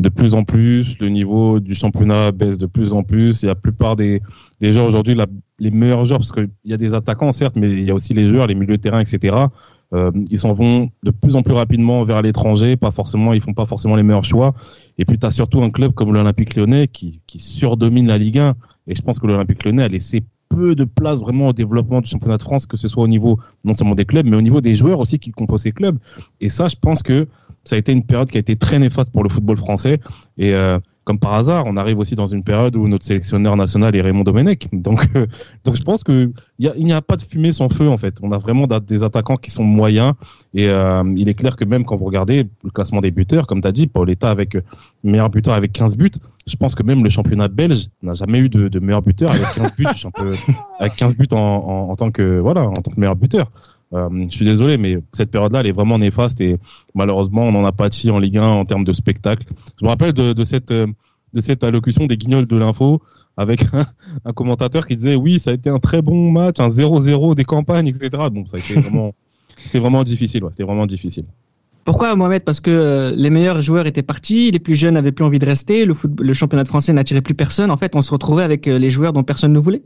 [0.00, 3.44] de plus en plus, le niveau du championnat baisse de plus en plus.
[3.44, 4.20] Et la plupart des,
[4.60, 5.16] des joueurs aujourd'hui,
[5.58, 8.14] les meilleurs joueurs, parce qu'il y a des attaquants certes, mais il y a aussi
[8.14, 9.36] les joueurs, les milieux de terrain, etc.
[9.94, 13.54] Euh, ils s'en vont de plus en plus rapidement vers l'étranger, pas forcément, ils font
[13.54, 14.54] pas forcément les meilleurs choix.
[14.98, 18.54] Et puis tu as surtout un club comme l'Olympique Lyonnais qui, surdomine la Ligue 1.
[18.88, 22.08] Et je pense que l'Olympique Lyonnais a laissé peu de place vraiment au développement du
[22.08, 24.60] championnat de France, que ce soit au niveau non seulement des clubs, mais au niveau
[24.60, 25.98] des joueurs aussi qui composent ces clubs.
[26.40, 27.26] Et ça, je pense que
[27.64, 30.00] ça a été une période qui a été très néfaste pour le football français.
[30.38, 33.94] Et euh, comme par hasard, on arrive aussi dans une période où notre sélectionneur national
[33.94, 34.68] est Raymond Domenech.
[34.72, 35.26] Donc, euh,
[35.64, 38.16] donc je pense que il n'y a, pas de fumée sans feu en fait.
[38.22, 40.14] On a vraiment des attaquants qui sont moyens.
[40.54, 43.60] Et euh, il est clair que même quand vous regardez le classement des buteurs, comme
[43.60, 44.56] tu as dit, Pauletta avec
[45.02, 46.12] meilleur buteur avec 15 buts,
[46.46, 49.46] je pense que même le championnat belge n'a jamais eu de, de, meilleur buteur avec
[49.54, 49.86] 15 buts,
[50.78, 53.50] avec 15 buts en, en, en, tant que voilà, en tant que meilleur buteur.
[53.94, 56.58] Euh, je suis désolé, mais cette période-là, elle est vraiment néfaste et
[56.94, 59.46] malheureusement, on n'en a pas de en Ligue 1 en termes de spectacle.
[59.80, 60.72] Je me rappelle de, de cette
[61.34, 63.02] de cette allocution des guignols de l'info
[63.36, 63.84] avec un,
[64.24, 67.44] un, commentateur qui disait oui, ça a été un très bon match, un 0-0 des
[67.44, 68.10] campagnes, etc.
[68.30, 69.14] Bon, ça a été vraiment,
[69.64, 70.44] c'était vraiment difficile.
[70.44, 71.24] Ouais, c'était vraiment difficile.
[71.84, 72.44] Pourquoi Mohamed?
[72.44, 75.44] Parce que euh, les meilleurs joueurs étaient partis, les plus jeunes n'avaient plus envie de
[75.44, 77.70] rester, le, foot, le championnat de français n'attirait plus personne.
[77.70, 79.82] En fait, on se retrouvait avec euh, les joueurs dont personne ne voulait.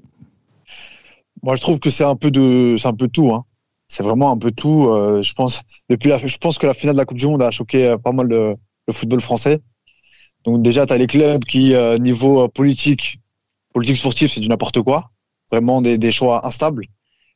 [1.43, 3.33] Moi, je trouve que c'est un peu de, c'est un peu tout.
[3.33, 3.45] Hein.
[3.89, 4.89] C'est vraiment un peu tout.
[4.89, 7.43] Euh, je pense depuis la, je pense que la finale de la Coupe du Monde
[7.43, 8.55] a choqué pas mal le,
[8.87, 9.61] le football français.
[10.45, 13.21] Donc déjà, tu as les clubs qui, euh, niveau politique,
[13.75, 15.11] politique sportive, c'est du n'importe quoi.
[15.51, 16.87] Vraiment des, des choix instables.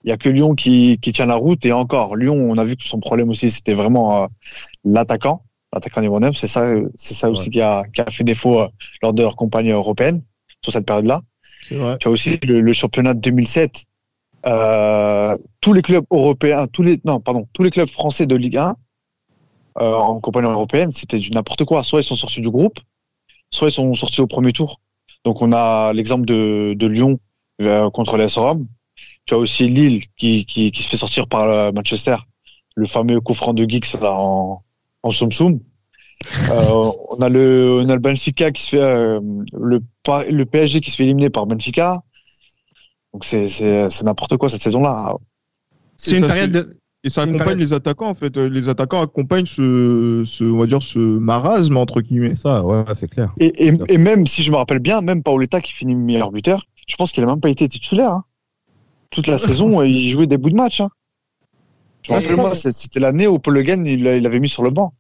[0.05, 2.65] Il y a que Lyon qui, qui tient la route et encore Lyon, on a
[2.65, 4.27] vu que son problème aussi c'était vraiment euh,
[4.85, 6.37] l'attaquant, l'attaquant niveau 9.
[6.37, 8.69] C'est ça, c'est ça aussi qui a, qui a fait défaut euh,
[9.03, 10.23] lors de leur campagne européenne
[10.63, 11.23] sur cette période-là.
[11.69, 13.85] Tu as aussi le, le, championnat de 2007.
[14.47, 18.57] Euh, tous les clubs européens, tous les non pardon, tous les clubs français de Ligue
[18.57, 18.77] 1
[19.79, 21.83] euh, en compagnie européenne, c'était du n'importe quoi.
[21.85, 22.79] Soit ils sont sortis du groupe,
[23.51, 24.81] soit ils sont sortis au premier tour.
[25.25, 27.19] Donc on a l'exemple de, de Lyon
[27.63, 28.67] euh, contre les Rome
[29.27, 32.17] tu as aussi Lille qui, qui, qui se fait sortir par Manchester,
[32.75, 34.65] le fameux coup franc de Giggs là, en,
[35.03, 35.61] en soum.
[36.51, 39.21] euh, on a le on a le Benfica qui se fait euh,
[39.53, 39.81] le
[40.31, 42.03] le PSG qui se fait éliminer par Benfica.
[43.13, 45.15] Donc c'est c'est c'est n'importe quoi cette saison là.
[45.99, 48.37] C'est une période de et ça accompagne les attaquants en fait.
[48.37, 52.37] Les attaquants accompagnent ce, ce on va dire ce marasme entre guillemets.
[52.37, 53.33] Ça, ouais, c'est clair.
[53.41, 56.65] Et, et, et, même si je me rappelle bien, même Paoletta qui finit meilleur buteur,
[56.87, 58.13] je pense qu'il a même pas été titulaire.
[58.13, 58.25] Hein
[59.13, 60.81] toute la saison, il jouait des bouts de match.
[60.81, 60.89] Hein.
[62.03, 64.71] Je me rappelle, moi, c'était l'année où Paul Le Guen, il l'avait mis sur le
[64.71, 64.93] banc.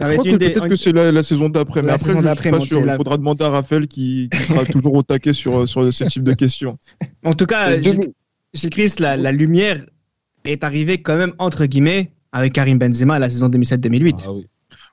[0.00, 2.50] Ça va être peut-être que c'est la, la, saison d'après, mais après, je ne suis
[2.50, 2.80] pas sûr.
[2.80, 6.24] Il faudra demander à Raphaël qui, qui sera toujours au taquet sur, sur ce type
[6.24, 6.78] de questions.
[7.22, 7.78] En tout cas,
[8.54, 9.84] chez Chris, la, la, lumière
[10.46, 14.24] est arrivée quand même, entre guillemets, avec Karim Benzema à la saison 2007-2008.
[14.24, 14.46] Ah, oui.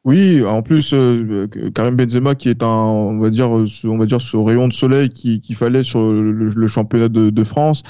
[0.04, 4.06] Oui, en plus euh, Karim Benzema qui est un, on va dire, ce, on va
[4.06, 7.84] dire ce rayon de soleil qu'il qui fallait sur le, le championnat de, de France.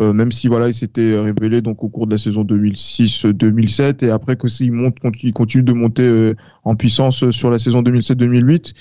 [0.00, 4.10] Euh, même si voilà, il s'était révélé donc au cours de la saison 2006-2007 et
[4.10, 6.34] après que il monte, il continue de monter euh,
[6.64, 8.72] en puissance sur la saison 2007-2008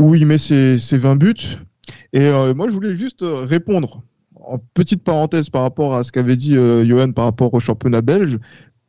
[0.00, 1.34] où il met ses, ses 20 buts.
[2.12, 4.02] Et euh, moi, je voulais juste répondre
[4.34, 8.38] en petite parenthèse par rapport à ce qu'avait dit Johan par rapport au championnat belge.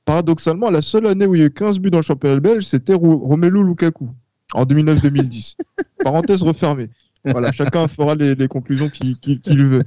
[0.06, 2.63] Paradoxalement, la seule année où il y a eu 15 buts dans le championnat belge,
[2.63, 4.10] c'était Romelu Lukaku
[4.54, 5.58] en 2009-2010.
[6.04, 6.89] parenthèse refermée.
[7.25, 9.84] Voilà, chacun fera les, les conclusions qu'il veut.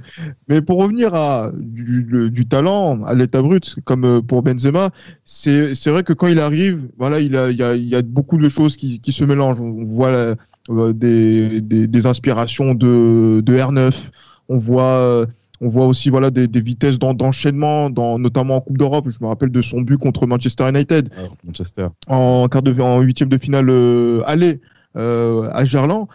[0.47, 4.89] Mais pour revenir à du, du talent, à l'état brut, comme euh, pour Benzema,
[5.25, 8.01] c'est vrai que quand il arrive, voilà, il, a, il, y a, il y a
[8.01, 9.61] beaucoup de choses qui, qui se mélangent.
[9.61, 10.35] On voit
[10.69, 14.09] euh, des, des, des, inspirations de, de R9,
[14.49, 15.27] on voit
[15.61, 19.07] on voit aussi voilà des, des vitesses d'enchaînement, dans, notamment en Coupe d'Europe.
[19.09, 21.09] Je me rappelle de son but contre Manchester United.
[21.17, 21.87] Ah, Manchester.
[22.07, 24.59] En quart de en huitième de finale euh, aller
[24.97, 26.07] euh, à Gerland.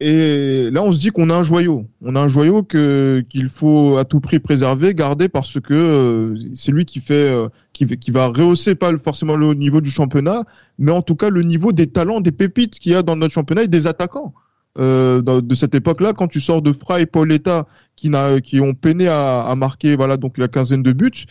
[0.00, 1.86] Et là, on se dit qu'on a un joyau.
[2.02, 6.36] On a un joyau que qu'il faut à tout prix préserver, garder parce que euh,
[6.54, 10.44] c'est lui qui fait, euh, qui, qui va rehausser pas forcément le niveau du championnat,
[10.78, 13.34] mais en tout cas le niveau des talents, des pépites qu'il y a dans notre
[13.34, 14.34] championnat et des attaquants.
[14.78, 18.74] Euh, de cette époque-là, quand tu sors de Fra et Pauletta qui, n'a, qui ont
[18.74, 21.24] peiné à, à, marquer voilà donc la quinzaine de buts,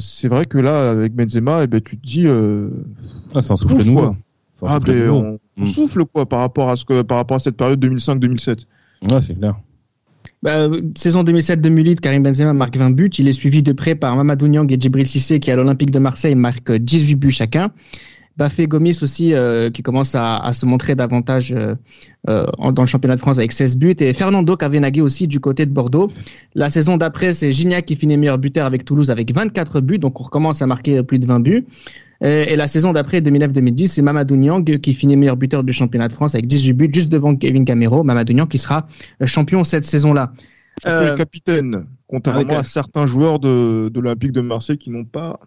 [0.00, 3.84] c'est vrai que là avec Benzema, eh ben tu te dis, ah, c'est un souffle
[3.84, 4.16] nouveau.
[4.62, 7.56] Ah, ben, on, on, souffle quoi par rapport à ce que par rapport à cette
[7.56, 8.60] période 2005-2007.
[9.10, 9.56] Ouais, c'est clair.
[10.42, 13.10] Bah, saison 2007-2008, Karim Benzema marque 20 buts.
[13.18, 15.98] Il est suivi de près par Mamadou Niang et Djibril Cissé qui à l'Olympique de
[15.98, 17.72] Marseille marquent 18 buts chacun.
[18.36, 21.76] Bafé Gomis aussi euh, qui commence à, à, se montrer davantage euh,
[22.28, 25.66] euh, dans le championnat de France avec 16 buts et Fernando Cavenaghi aussi du côté
[25.66, 26.10] de Bordeaux.
[26.54, 30.20] La saison d'après, c'est Gignac qui finit meilleur buteur avec Toulouse avec 24 buts, donc
[30.20, 31.64] on recommence à marquer plus de 20 buts.
[32.24, 36.08] Et, et la saison d'après, 2009-2010, c'est Mamadou Niang qui finit meilleur buteur du championnat
[36.08, 38.02] de France avec 18 buts, juste devant Kevin Camero.
[38.02, 38.88] Mamadou Niang qui sera
[39.24, 40.32] champion cette saison-là.
[40.86, 45.38] Euh, capitaine, contrairement à certains joueurs de, de l'Olympique de Marseille qui n'ont pas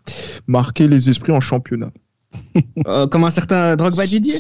[0.48, 1.92] marqué les esprits en championnat.
[2.88, 4.38] euh, comme un certain Drogba Didier?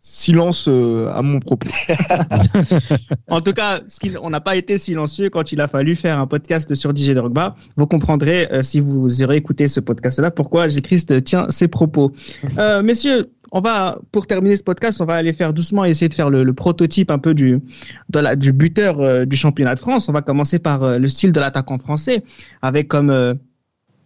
[0.00, 1.68] Silence euh, à mon propos.
[3.28, 3.80] en tout cas,
[4.22, 7.56] on n'a pas été silencieux quand il a fallu faire un podcast sur DJ Drogba.
[7.76, 12.12] Vous comprendrez, euh, si vous aurez écouté ce podcast-là, pourquoi Christ tient ses propos.
[12.58, 16.14] Euh, messieurs, on va, pour terminer ce podcast, on va aller faire doucement essayer de
[16.14, 17.60] faire le, le prototype un peu du,
[18.08, 20.08] de la, du buteur euh, du championnat de France.
[20.08, 22.22] On va commencer par le style de l'attaquant français,
[22.62, 23.36] avec comme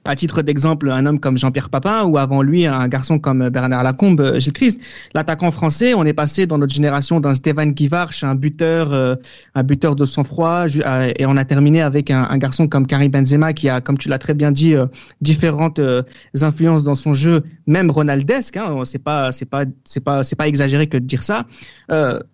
[0.06, 3.82] à titre d'exemple, un homme comme Jean-Pierre Papin ou avant lui un garçon comme Bernard
[3.82, 4.80] Lacombe, Gilles Christ.
[5.14, 9.16] L'attaquant français, on est passé dans notre génération d'un Stéphane Guivarch, un buteur, euh,
[9.54, 13.68] un buteur de sang-froid, et on a terminé avec un, garçon comme Karim Benzema qui
[13.68, 14.86] a, comme tu l'as très bien dit, euh,
[15.20, 16.02] différentes euh,
[16.40, 18.56] influences dans son jeu, même ronaldesque.
[18.56, 21.46] Hein, c'est pas, c'est pas, c'est pas, c'est pas exagéré que de dire ça.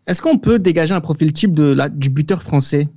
[0.07, 2.89] Est-ce qu'on peut dégager un profil type de du buteur français?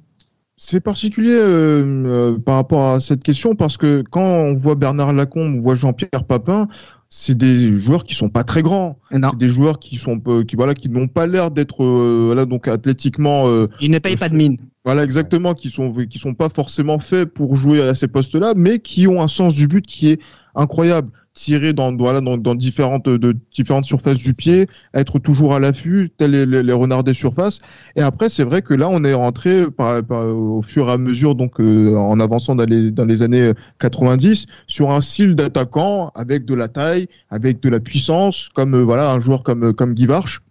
[0.62, 5.14] C'est particulier euh, euh, par rapport à cette question parce que quand on voit Bernard
[5.14, 6.68] Lacombe, on voit Jean-Pierre Papin,
[7.08, 9.00] c'est des joueurs qui sont pas très grands.
[9.10, 12.68] C'est des joueurs qui sont qui voilà qui n'ont pas l'air d'être euh, voilà donc
[12.68, 13.48] athlétiquement.
[13.48, 14.58] Euh, Ils ne payent pas de mine.
[14.84, 18.80] Voilà exactement qui sont qui sont pas forcément faits pour jouer à ces postes-là, mais
[18.80, 20.20] qui ont un sens du but qui est
[20.56, 25.60] incroyable tirer dans, voilà, dans, dans, différentes, de, différentes surfaces du pied, être toujours à
[25.60, 27.60] l'affût, tel les, renards des surfaces.
[27.96, 31.60] Et après, c'est vrai que là, on est rentré au fur et à mesure, donc
[31.60, 36.56] euh, en avançant dans les, dans les années 90, sur un style d'attaquant avec de
[36.56, 40.42] la taille, avec de la puissance, comme euh, voilà un joueur comme, comme Guy Varche.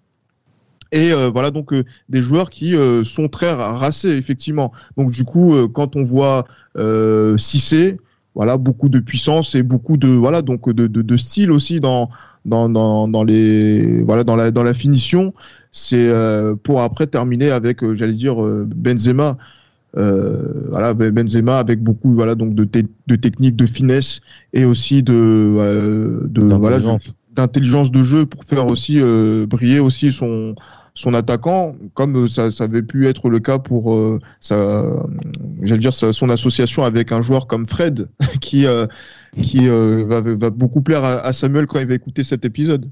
[0.93, 4.73] Et euh, voilà donc euh, des joueurs qui euh, sont très racés effectivement.
[4.97, 6.45] Donc du coup, quand on voit
[7.37, 7.99] Cissé,
[8.39, 12.09] voilà beaucoup de puissance et beaucoup de voilà donc de, de, de style aussi dans
[12.47, 15.35] dans, dans, dans les voilà dans la dans la finition.
[15.73, 19.37] C'est euh, pour après terminer avec euh, j'allais dire euh, Benzema.
[19.95, 24.21] Voilà Benzema avec beaucoup voilà donc de, te, de technique de finesse
[24.53, 26.79] et aussi de de voilà
[27.35, 27.91] d'intelligence.
[27.91, 29.01] de jeu pour faire aussi
[29.49, 30.55] briller aussi son
[30.99, 34.85] son attaquant, comme ça, ça, avait pu être le cas pour euh, sa,
[35.63, 38.09] j'allais dire sa, son association avec un joueur comme Fred,
[38.41, 38.85] qui euh,
[39.41, 42.91] qui euh, va, va, beaucoup plaire à, à, Samuel quand il va écouter cet épisode.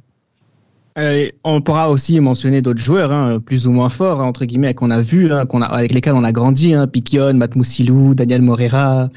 [0.96, 4.72] Et on pourra aussi mentionner d'autres joueurs, hein, plus ou moins forts, hein, entre guillemets,
[4.72, 8.14] qu'on a vu, hein, qu'on a, avec lesquels on a grandi, hein, Piquion, Matt Moussilou,
[8.14, 9.08] Daniel Morera,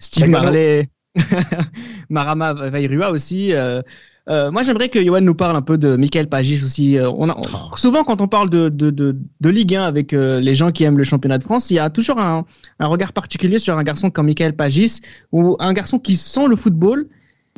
[0.00, 0.88] Steve Marley,
[2.10, 3.52] Marama Vairua aussi.
[3.52, 3.82] Euh,
[4.28, 6.96] euh, moi, j'aimerais que Johan nous parle un peu de Michael Pagis aussi.
[6.96, 10.12] Euh, on a, on, souvent, quand on parle de, de, de, de Ligue 1 avec
[10.12, 12.44] euh, les gens qui aiment le championnat de France, il y a toujours un,
[12.78, 15.00] un regard particulier sur un garçon comme Michael Pagis
[15.32, 17.08] ou un garçon qui sent le football,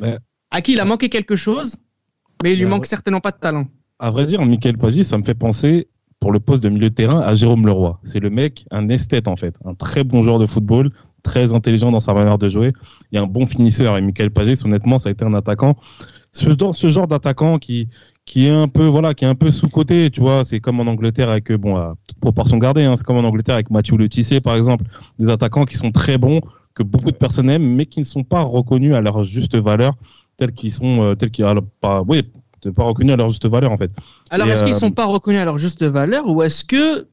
[0.01, 0.17] ouais.
[0.49, 1.77] à qui il a manqué quelque chose,
[2.43, 2.71] mais il lui ouais.
[2.71, 3.67] manque certainement pas de talent.
[3.99, 5.87] À vrai dire, Michael Pagis, ça me fait penser
[6.19, 7.99] pour le poste de milieu de terrain à Jérôme Leroy.
[8.03, 10.89] C'est le mec, un esthète en fait, un très bon joueur de football,
[11.21, 12.73] très intelligent dans sa manière de jouer.
[13.13, 13.97] A un bon finisseur.
[13.97, 15.75] Et Michael Pagis, honnêtement, ça a été un attaquant.
[16.35, 17.87] Ce, ce genre d'attaquant qui,
[18.25, 20.79] qui est un peu voilà qui est un peu sous côté tu vois c'est comme
[20.79, 23.95] en Angleterre avec bon à toute proportion gardée hein, c'est comme en Angleterre avec Mathieu
[23.97, 24.83] Le Tissé par exemple.
[25.17, 26.41] Des attaquants qui sont très bons
[26.73, 29.93] que beaucoup de personnes aiment mais qui ne sont pas reconnus à leur juste valeur
[30.37, 31.45] tels qu'ils sont euh, tels qu'ils
[31.79, 32.23] pas oui
[32.75, 33.91] pas reconnus à leur juste valeur en fait.
[34.29, 37.07] Alors est-ce qu'ils qu'ils sont pas reconnus à leur juste valeur ou est-ce que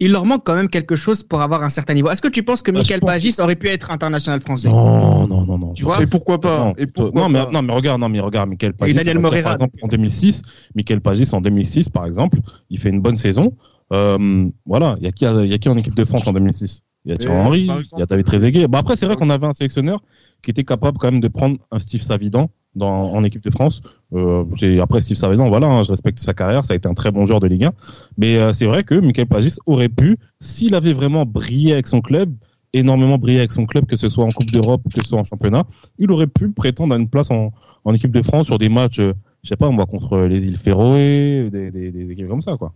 [0.00, 2.10] il leur manque quand même quelque chose pour avoir un certain niveau.
[2.10, 4.68] Est-ce que tu penses que bah, Michael Pagis aurait pu être international français?
[4.68, 5.72] Non, non, non, non.
[5.72, 6.02] Tu vois?
[6.02, 6.72] Et pourquoi pas?
[6.76, 8.92] Et non, mais, non, mais regarde, non, mais regarde, Michael Pagis.
[8.92, 9.44] Et Daniel Moreira.
[9.44, 10.42] Par exemple, en 2006,
[10.74, 12.38] Michael Pagis en 2006, par exemple,
[12.70, 13.52] il fait une bonne saison.
[13.92, 16.32] Euh, voilà, il y a qui, il y a qui en équipe de France en
[16.32, 17.60] 2006 Il y a Thierry Henry,
[17.92, 18.66] il y a David Trezeguet.
[18.66, 20.00] Bah après, c'est vrai qu'on avait un sélectionneur
[20.42, 23.82] qui était capable quand même de prendre un Steve Savidan en équipe de France.
[24.14, 24.44] Euh,
[24.80, 27.26] après Steve Savidan, voilà, hein, je respecte sa carrière, ça a été un très bon
[27.26, 27.72] joueur de Ligue 1.
[28.18, 32.00] Mais euh, c'est vrai que Michael Pagis aurait pu, s'il avait vraiment brillé avec son
[32.00, 32.32] club,
[32.72, 35.24] énormément brillé avec son club, que ce soit en Coupe d'Europe, que ce soit en
[35.24, 35.64] championnat,
[35.98, 37.52] il aurait pu prétendre à une place en,
[37.92, 41.50] équipe de France sur des matchs, euh, je sais pas, moi, contre les îles Féroé,
[41.52, 42.72] des, des équipes comme ça, quoi.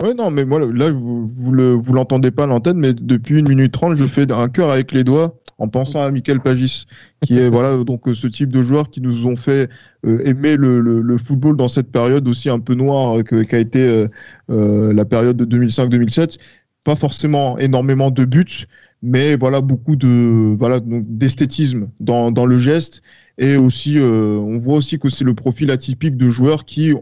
[0.00, 3.48] Ouais, non, mais moi, là, vous, vous le, l'entendez pas à l'antenne, mais depuis une
[3.48, 6.86] minute trente, je fais un cœur avec les doigts en pensant à Michael Pagis,
[7.20, 9.68] qui est, voilà, donc, ce type de joueurs qui nous ont fait
[10.06, 14.08] euh, aimer le, football dans cette période aussi un peu noire euh, qu'a été euh,
[14.50, 16.38] euh la période de 2005-2007.
[16.84, 18.66] Pas forcément énormément de buts,
[19.02, 23.02] mais voilà, beaucoup de, voilà, d'esthétisme dans, dans le geste.
[23.36, 26.92] Et aussi, on voit aussi que c'est le profil atypique de joueurs qui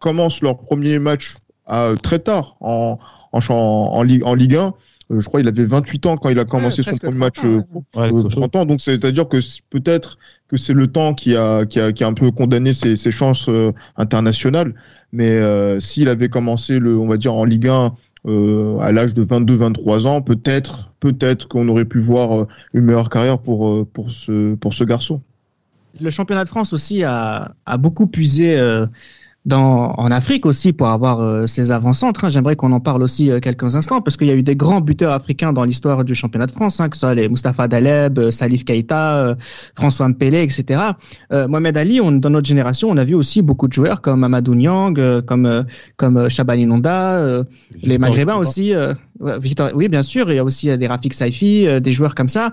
[0.00, 1.34] commencent leur premier match
[2.02, 2.98] très tard en,
[3.32, 4.74] en, en, Ligue, en Ligue 1
[5.10, 7.62] euh, je crois qu'il avait 28 ans quand il a commencé son premier match euh,
[7.96, 8.64] euh, 30 ans.
[8.64, 9.38] Donc c'est-à-dire que
[9.70, 12.96] peut-être que c'est le temps qui a, qui a, qui a un peu condamné ses,
[12.96, 14.74] ses chances euh, internationales.
[15.12, 15.40] Mais
[15.80, 17.92] s'il avait commencé le, on va dire en Ligue 1
[18.80, 23.84] à l'âge de 22-23 ans, peut-être, peut-être qu'on aurait pu voir une meilleure carrière pour
[23.88, 25.20] pour ce pour ce garçon.
[26.00, 28.56] Le championnat de France aussi a, a beaucoup puisé
[29.46, 32.24] dans, en Afrique aussi pour avoir euh, ces avant-centres.
[32.24, 32.28] Hein.
[32.28, 34.82] J'aimerais qu'on en parle aussi euh, quelques instants parce qu'il y a eu des grands
[34.82, 38.18] buteurs africains dans l'histoire du championnat de France, hein, que ce soit les Mustafa Daleb,
[38.18, 39.36] euh, Salif Keita,
[39.74, 40.80] François Mpélé, etc.
[41.30, 44.54] Mohamed Ali, on, dans notre génération, on a vu aussi beaucoup de joueurs comme Amadou
[44.54, 45.64] Niang, comme
[45.96, 47.42] comme Chabani Nonda,
[47.82, 48.72] les Maghrébins aussi.
[49.20, 50.30] Oui, bien sûr.
[50.30, 52.52] Il y a aussi des Rafik Saifi, des joueurs comme ça.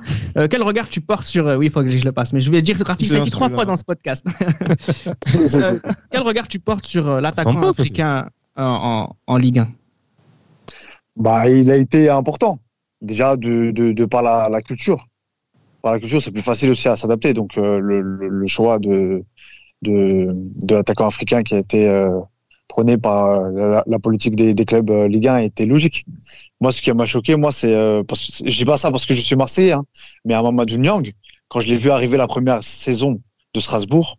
[0.49, 2.61] quel regard tu portes sur Oui, il faut que je le passe, mais je vais
[2.61, 4.25] dire Rafik Saifi trois fois dans ce podcast.
[6.11, 9.69] quel regard tu portes sur euh, l'attaquant africain en, en, Ligue 1
[11.15, 12.59] bah, Il a été important.
[13.01, 15.07] Déjà, de, de, de par la, la, culture.
[15.81, 17.33] Par la culture, c'est plus facile aussi à s'adapter.
[17.33, 19.23] Donc, euh, le, le, choix de,
[19.83, 21.87] de, de l'attaquant africain qui a été
[22.67, 26.05] euh, prôné par la, politique des, clubs Ligue 1 était logique.
[26.61, 27.71] Moi, ce qui m'a choqué, moi, c'est.
[27.71, 29.83] que, je dis pas ça parce que je suis Marseillais, hein,
[30.25, 31.11] mais à Mamadou Niang,
[31.47, 33.21] quand je l'ai vu arriver la première saison
[33.53, 34.17] de Strasbourg,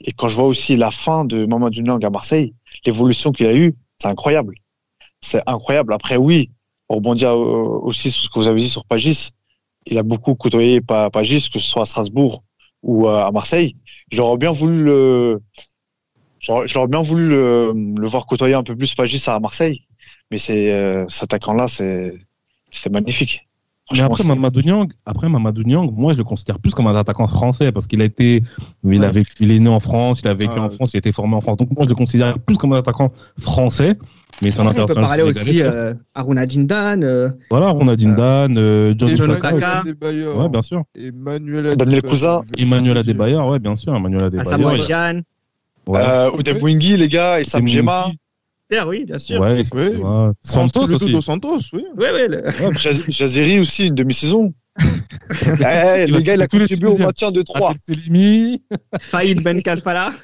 [0.00, 2.54] et quand je vois aussi la fin de Mamadou Niang à Marseille,
[2.84, 4.54] l'évolution qu'il a eue, c'est incroyable.
[5.20, 5.92] C'est incroyable.
[5.92, 6.50] Après, oui,
[6.88, 9.30] pour rebondir euh, aussi sur ce que vous avez dit sur Pagis,
[9.86, 12.42] il a beaucoup côtoyé Pagis, que ce soit à Strasbourg
[12.82, 13.76] ou à Marseille.
[14.10, 15.40] J'aurais bien voulu le,
[16.42, 19.82] j'aurais bien voulu le, voir côtoyer un peu plus Pagis à Marseille,
[20.30, 22.14] mais c'est euh, cet attaquant-là, c'est
[22.70, 23.46] c'est magnifique.
[23.92, 27.26] Mais après Mamadou Niang, après Mamadou Niang, moi je le considère plus comme un attaquant
[27.26, 28.42] français parce qu'il a été,
[28.84, 31.12] il avait, il est né en France, il a vécu en France, il a été
[31.12, 31.56] formé en France.
[31.58, 33.98] Donc moi je le considère plus comme un attaquant français.
[34.40, 37.02] Mais c'est un On peut parler aussi euh, Aruna Jindan.
[37.02, 38.94] Euh, voilà, Aruna Jindan, euh.
[38.94, 40.84] Ouais, bien sûr.
[40.96, 42.42] Emmanuel Daniel Cousin.
[42.56, 43.94] Emmanuel Adebayor, ouais, bien sûr.
[43.94, 45.22] Emmanuel Adebayor.
[45.86, 46.00] Ouais.
[46.00, 48.06] Euh, Odem Wingi, les gars, et Sam Gema
[48.86, 49.40] oui, bien sûr.
[49.40, 49.90] Ouais, oui.
[50.40, 51.22] Santos aussi.
[51.22, 51.84] Santos, oui.
[51.96, 52.26] Oui, oui.
[52.28, 52.42] Le...
[53.08, 54.52] Jaziri aussi, une demi-saison.
[54.80, 57.74] eh, les gars, il a contribué au maintien de 3.
[59.00, 60.12] Faïd Ben Kalfala.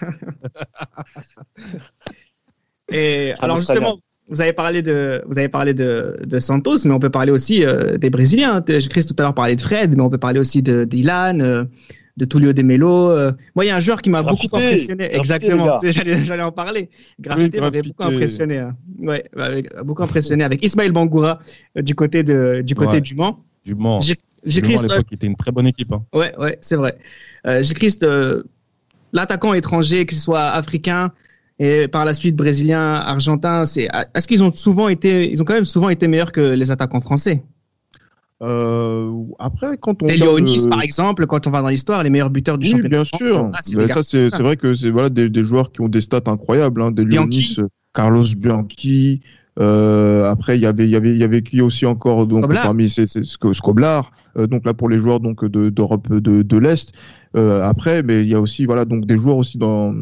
[2.90, 3.98] Et alors justement,
[4.30, 7.62] vous avez parlé de, vous avez parlé de, de Santos, mais on peut parler aussi
[7.62, 8.62] euh, des Brésiliens.
[8.62, 11.64] Chris tout à l'heure parlait de Fred, mais on peut parler aussi de d'Ilan, euh,
[12.18, 13.10] de Tullio De Melo.
[13.10, 13.32] Euh.
[13.54, 15.14] Moi, il y a un joueur qui m'a beaucoup impressionné.
[15.14, 16.90] Exactement, j'allais en parler.
[17.20, 18.58] Graffité m'avait beaucoup impressionné.
[18.58, 18.76] Hein.
[18.98, 19.24] Ouais,
[19.84, 21.38] beaucoup impressionné avec Ismaël Bangoura
[21.76, 23.44] euh, du côté, de, du, côté du Mans.
[23.64, 24.00] Du Mans.
[24.44, 24.86] J'ai Christ.
[25.08, 25.92] qui était une très bonne équipe.
[25.92, 26.04] Hein.
[26.12, 26.96] Ouais, ouais, c'est vrai.
[27.46, 28.44] Euh, J'ai Christ, euh,
[29.12, 31.12] l'attaquant étranger, qu'il soit africain,
[31.58, 35.54] et par la suite brésilien, argentin, c'est est-ce qu'ils ont souvent été, ils ont quand
[35.54, 37.42] même souvent été meilleurs que les attaquants français?
[38.42, 40.06] Euh, après, quand on.
[40.06, 42.88] Léonis, par exemple, quand on va dans l'histoire, les meilleurs buteurs du oui, championnat.
[42.88, 43.50] bien sûr.
[43.52, 46.80] Ah, ça, c'est vrai que c'est voilà, des, des, joueurs qui ont des stats incroyables.
[46.82, 47.56] Hein, des Léonis,
[47.92, 49.20] Carlos Bianchi,
[49.60, 52.44] Euh, après, il y avait, il y avait, il y avait qui aussi encore donc
[52.44, 52.62] Scoblar.
[52.62, 54.12] parmi ces, ces Sco- Scoblar.
[54.36, 56.92] Euh, donc là pour les joueurs donc de- d'Europe de, de l'Est.
[57.36, 59.92] Euh, après, mais il y a aussi voilà donc des joueurs aussi dans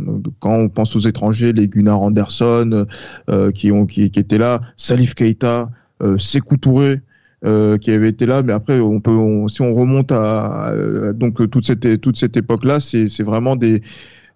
[0.40, 2.84] quand on pense aux étrangers, les Gunnar Anderson
[3.30, 5.70] euh, qui ont qui, qui étaient là, Salif Keita,
[6.02, 7.00] euh, Sékou Touré.
[7.44, 11.12] Euh, qui avait été là, mais après on peut, on- si on remonte à, à-
[11.12, 13.82] donc toute cette toute cette époque-là, c'est c'est vraiment des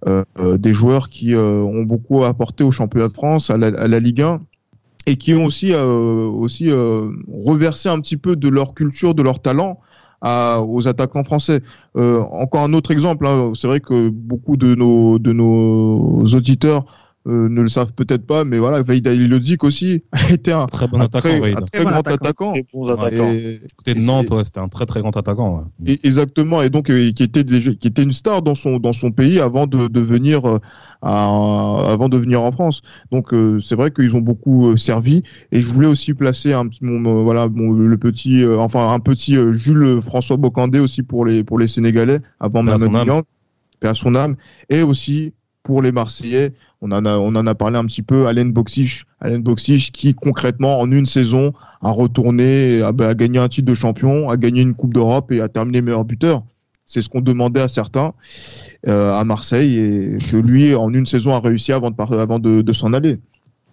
[0.09, 3.69] euh, euh, des joueurs qui euh, ont beaucoup apporté au championnat de France, à la,
[3.69, 4.41] à la Ligue 1,
[5.07, 9.23] et qui ont aussi euh, aussi euh, reversé un petit peu de leur culture, de
[9.23, 9.81] leur talent
[10.23, 11.63] à, aux attaquants français.
[11.97, 16.85] Euh, encore un autre exemple, hein, c'est vrai que beaucoup de nos de nos auditeurs
[17.27, 20.89] euh, ne le savent peut-être pas, mais voilà, Veida Ilodzic aussi a été un, Très
[20.89, 21.57] bon un attaquant, très, Veid.
[21.59, 22.53] un très Très bon grand attaquant.
[22.53, 23.33] attaquant.
[23.33, 23.61] Et-
[23.95, 25.59] de Nantes, ouais, c'était un très très grand attaquant.
[25.85, 25.93] ouais.
[25.93, 28.93] et- exactement, et donc euh, qui était déjà- qui était une star dans son dans
[28.95, 30.59] son pays avant de, de venir euh,
[31.03, 32.83] à- avant de venir en France.
[33.11, 35.23] Donc euh, c'est vrai qu'ils ont beaucoup euh, servi.
[35.53, 39.01] Et je voulais aussi placer un petit mon, voilà mon- le petit euh, enfin un
[39.01, 42.91] petit euh, Jules François Bocandé aussi pour les pour les Sénégalais avant Mamadou.
[43.05, 43.23] Niang,
[43.83, 44.37] à son âme,
[44.69, 46.53] et aussi pour les Marseillais.
[46.83, 50.81] On en a, on en a parlé un petit peu, Alain Boxich, Boxich qui concrètement
[50.81, 51.53] en une saison
[51.83, 55.41] a retourné, a, a gagné un titre de champion, a gagné une Coupe d'Europe et
[55.41, 56.43] a terminé meilleur buteur.
[56.87, 58.15] C'est ce qu'on demandait à certains
[58.89, 62.73] euh, à Marseille et que lui en une saison a réussi avant de, avant de
[62.73, 63.19] s'en aller.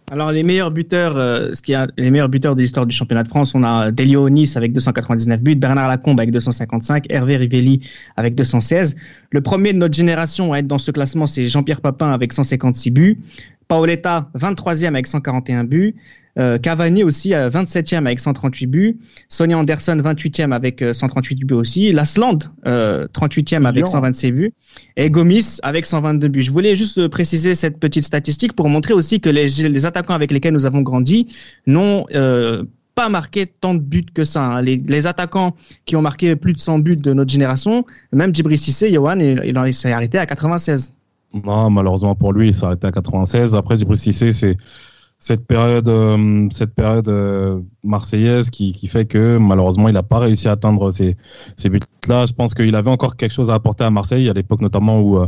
[0.10, 3.24] Alors les meilleurs buteurs, euh, ce qui a les meilleurs buteurs de l'histoire du championnat
[3.24, 7.82] de France, on a Delio Nice avec 299 buts, Bernard Lacombe avec 255, Hervé Rivelli
[8.16, 8.96] avec 216.
[9.32, 12.92] Le premier de notre génération à être dans ce classement, c'est Jean-Pierre Papin avec 156
[12.92, 13.20] buts,
[13.68, 15.96] Paoletta 23e avec 141 buts,
[16.38, 21.54] euh, Cavani aussi euh, 27e avec 138 buts, Sonia Anderson 28e avec euh, 138 buts
[21.56, 23.92] aussi, Lasland euh, 38e avec Bien.
[23.92, 24.54] 126 buts
[24.96, 26.42] et Gomis avec 122 buts.
[26.42, 30.14] Je voulais juste euh, préciser cette petite statistique pour montrer aussi que les, les attaquants
[30.14, 31.28] avec lesquels nous avons grandi
[31.66, 32.64] n'ont euh,
[32.96, 34.42] pas marqué tant de buts que ça.
[34.44, 34.62] hein.
[34.62, 38.58] Les, les attaquants qui ont marqué plus de 100 buts de notre génération, même Djibril
[38.58, 40.92] Cissé, Yohan, il, il s'est arrêté à 96.
[41.46, 43.54] Non, malheureusement pour lui, il s'est arrêté à 96.
[43.54, 44.58] Après, Djibril Cissé, c'est
[45.20, 50.20] cette période, euh, cette période euh, marseillaise qui, qui fait que malheureusement, il n'a pas
[50.20, 51.16] réussi à atteindre ces,
[51.56, 52.26] ces buts-là.
[52.26, 55.20] Je pense qu'il avait encore quelque chose à apporter à Marseille à l'époque notamment où,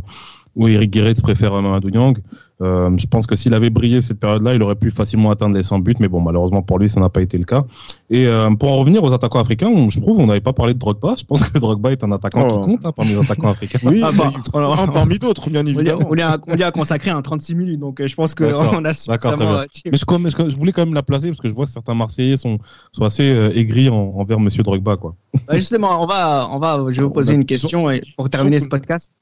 [0.60, 2.18] où Eric Guéretz préfère Mamadou Niang.
[2.62, 5.64] Euh, je pense que s'il avait brillé cette période-là, il aurait pu facilement atteindre les
[5.64, 7.64] 100 buts, mais bon, malheureusement pour lui, ça n'a pas été le cas.
[8.10, 10.80] Et euh, pour en revenir aux attaquants africains, je trouve on n'avait pas parlé de
[10.80, 11.16] Drogba.
[11.18, 12.60] Je pense que Drogba est un attaquant Oh.
[12.60, 13.80] qui compte hein, parmi les attaquants africains.
[13.84, 14.32] Oui, Ah, bah,
[14.76, 16.07] un parmi d'autres, bien On lui, a, évidemment.
[16.10, 18.84] on lui a- on lui a consacré un 36 minutes, donc euh, je pense qu'on
[18.84, 19.53] a suffisamment.
[19.60, 21.64] euh, Mais je, comme- je- je voulais quand même la placer parce que je vois
[21.64, 22.57] que certains Marseillais sont,
[22.91, 25.16] sont assez euh, aigris en- envers Monsieur Drogba, quoi.
[25.47, 28.01] Bah, justement, on va, on va, je vais vous poser On a- une question et
[28.18, 29.14] pour terminer ce podcast.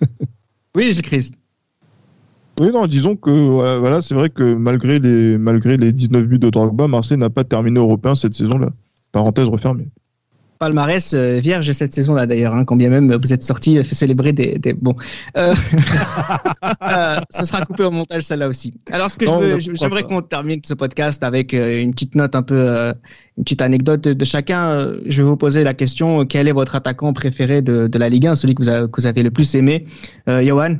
[0.76, 1.34] Oui, Christ.
[2.60, 6.38] Oui, non, disons que voilà, voilà, c'est vrai que malgré les, malgré les 19 buts
[6.38, 8.70] de Drogba, Marseille n'a pas terminé européen cette saison-là.
[9.12, 9.88] Parenthèse refermée.
[10.60, 13.94] Palmarès euh, vierge cette saison-là d'ailleurs, hein, quand bien même vous êtes sorti euh, fait
[13.94, 14.94] célébrer des, des bon.
[15.38, 15.54] Euh,
[16.82, 18.74] euh, ce sera coupé au montage celle-là aussi.
[18.92, 22.14] Alors ce que je Non, veux- je- j'aimerais qu'on termine ce podcast avec une petite
[22.14, 22.92] note un peu,
[23.38, 24.92] une petite anecdote de, chacun.
[25.06, 28.26] Je vais vous poser la question quel est votre attaquant préféré de, de la Ligue
[28.26, 29.86] 1, celui que vous, avez, que vous avez le plus aimé,
[30.28, 30.76] euh, Johan?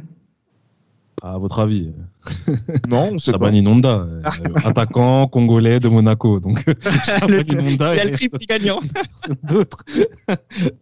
[1.23, 1.93] À votre avis,
[2.89, 3.39] Non, on sait pas.
[3.39, 4.23] Shabani Nonda, euh,
[4.65, 6.41] attaquant congolais de Monaco.
[6.41, 6.65] Donc,
[7.05, 8.81] Shabani Il Nonda y a et le triple gagnant.
[9.43, 9.85] d'autres.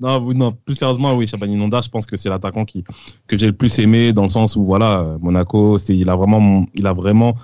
[0.01, 2.85] non, non, plus sérieusement, oui, Shabani Nonda, je pense que c'est l'attaquant qui
[3.27, 6.15] que j'ai le plus aimé dans le sens où voilà, euh, Monaco, c'est il a
[6.15, 7.35] vraiment, il a vraiment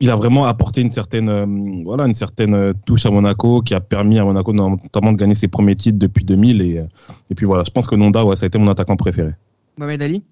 [0.00, 1.46] il a vraiment apporté une certaine, euh,
[1.84, 5.34] voilà, une certaine euh, touche à Monaco qui a permis à Monaco notamment de gagner
[5.34, 6.84] ses premiers titres depuis 2000 et, euh,
[7.30, 9.32] et puis voilà, je pense que Nonda, ouais, ça a été mon attaquant préféré.
[9.76, 10.22] Mohamed Ali?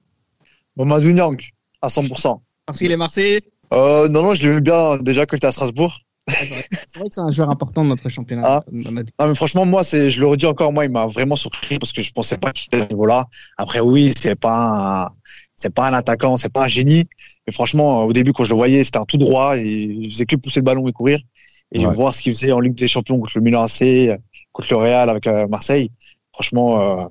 [0.77, 1.37] Mamadou Niang,
[1.83, 2.41] à 100%.
[2.66, 3.43] Parce qu'il est Marseillais.
[3.72, 5.99] Euh, non, non, je l'aimais bien déjà quand j'étais à Strasbourg.
[6.29, 8.43] C'est vrai que c'est un joueur important de notre championnat.
[8.45, 8.64] Ah.
[8.72, 11.93] Non, mais franchement, moi, c'est, je le redis encore, moi, il m'a vraiment surpris parce
[11.93, 13.27] que je pensais pas qu'il était à ce niveau-là.
[13.57, 15.11] Après, oui, c'est pas un,
[15.55, 17.05] c'est pas un attaquant, c'est pas un génie.
[17.47, 20.27] Mais franchement, au début, quand je le voyais, c'était un tout droit et il faisait
[20.27, 21.20] que pousser le ballon et courir.
[21.72, 21.93] Et Ouais.
[21.95, 24.18] voir ce qu'il faisait en Ligue des Champions contre le Milan AC,
[24.53, 25.91] contre le Real avec euh, Marseille.
[26.33, 27.07] Franchement, euh,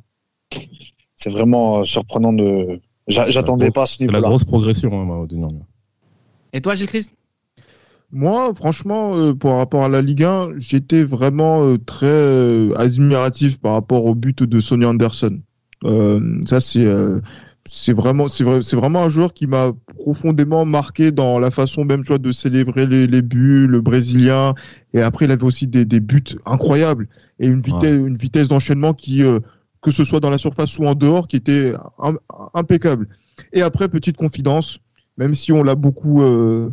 [1.15, 4.29] c'est vraiment euh, surprenant de, j'attendais pas à ce C'est la niveau-là.
[4.29, 5.61] grosse progression, hein, Niang.
[6.53, 7.11] Et toi, Gilles Christ
[8.11, 13.59] Moi, franchement, euh, par rapport à la Ligue 1, j'étais vraiment euh, très euh, admiratif
[13.59, 15.39] par rapport au but de Sonny Anderson.
[15.83, 17.19] Euh, ça, c'est euh,
[17.67, 21.83] c'est vraiment, c'est vrai, c'est vraiment un joueur qui m'a profondément marqué dans la façon
[21.83, 24.53] même, tu vois, de célébrer les, les buts, le brésilien.
[24.93, 27.07] Et après, il avait aussi des, des buts incroyables
[27.39, 29.39] et une vitesse, une vitesse d'enchaînement qui, euh,
[29.85, 32.17] que ce soit dans la surface ou en dehors, qui était im-
[32.55, 33.07] impeccable.
[33.53, 34.79] Et après, petite confidence,
[35.17, 36.71] même si on l'a beaucoup, euh,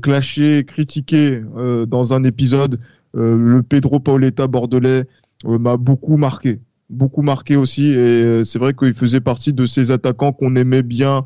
[0.00, 1.42] clashé, critiqué
[1.88, 2.80] dans un épisode.
[3.14, 5.04] le Pedro Paoletta bordelais
[5.44, 7.90] m'a beaucoup marqué, beaucoup marqué aussi.
[7.90, 11.24] Et c'est vrai qu'il faisait partie de ces attaquants qu'on aimait bien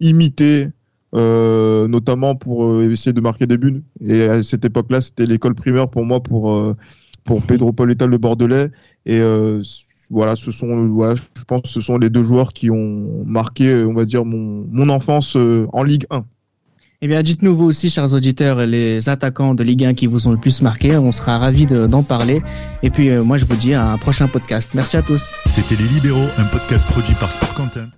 [0.00, 0.68] imiter,
[1.12, 3.82] notamment pour essayer de marquer des buts.
[4.04, 6.74] Et à cette époque-là, c'était l'école primaire pour moi pour
[7.24, 8.70] pour Pedro Pauletta le Bordelais.
[9.06, 9.62] Et euh,
[10.12, 13.84] voilà, ce sont, voilà, je pense, que ce sont les deux joueurs qui ont marqué,
[13.84, 16.24] on va dire, mon, mon enfance euh, en Ligue 1.
[17.04, 20.30] Eh bien, dites-nous vous aussi, chers auditeurs, les attaquants de Ligue 1 qui vous ont
[20.30, 20.96] le plus marqué.
[20.96, 22.42] On sera ravis d'en parler.
[22.84, 24.72] Et puis, euh, moi, je vous dis à un prochain podcast.
[24.74, 25.28] Merci à tous.
[25.46, 27.88] C'était Les Libéraux, un podcast produit par Sport Content.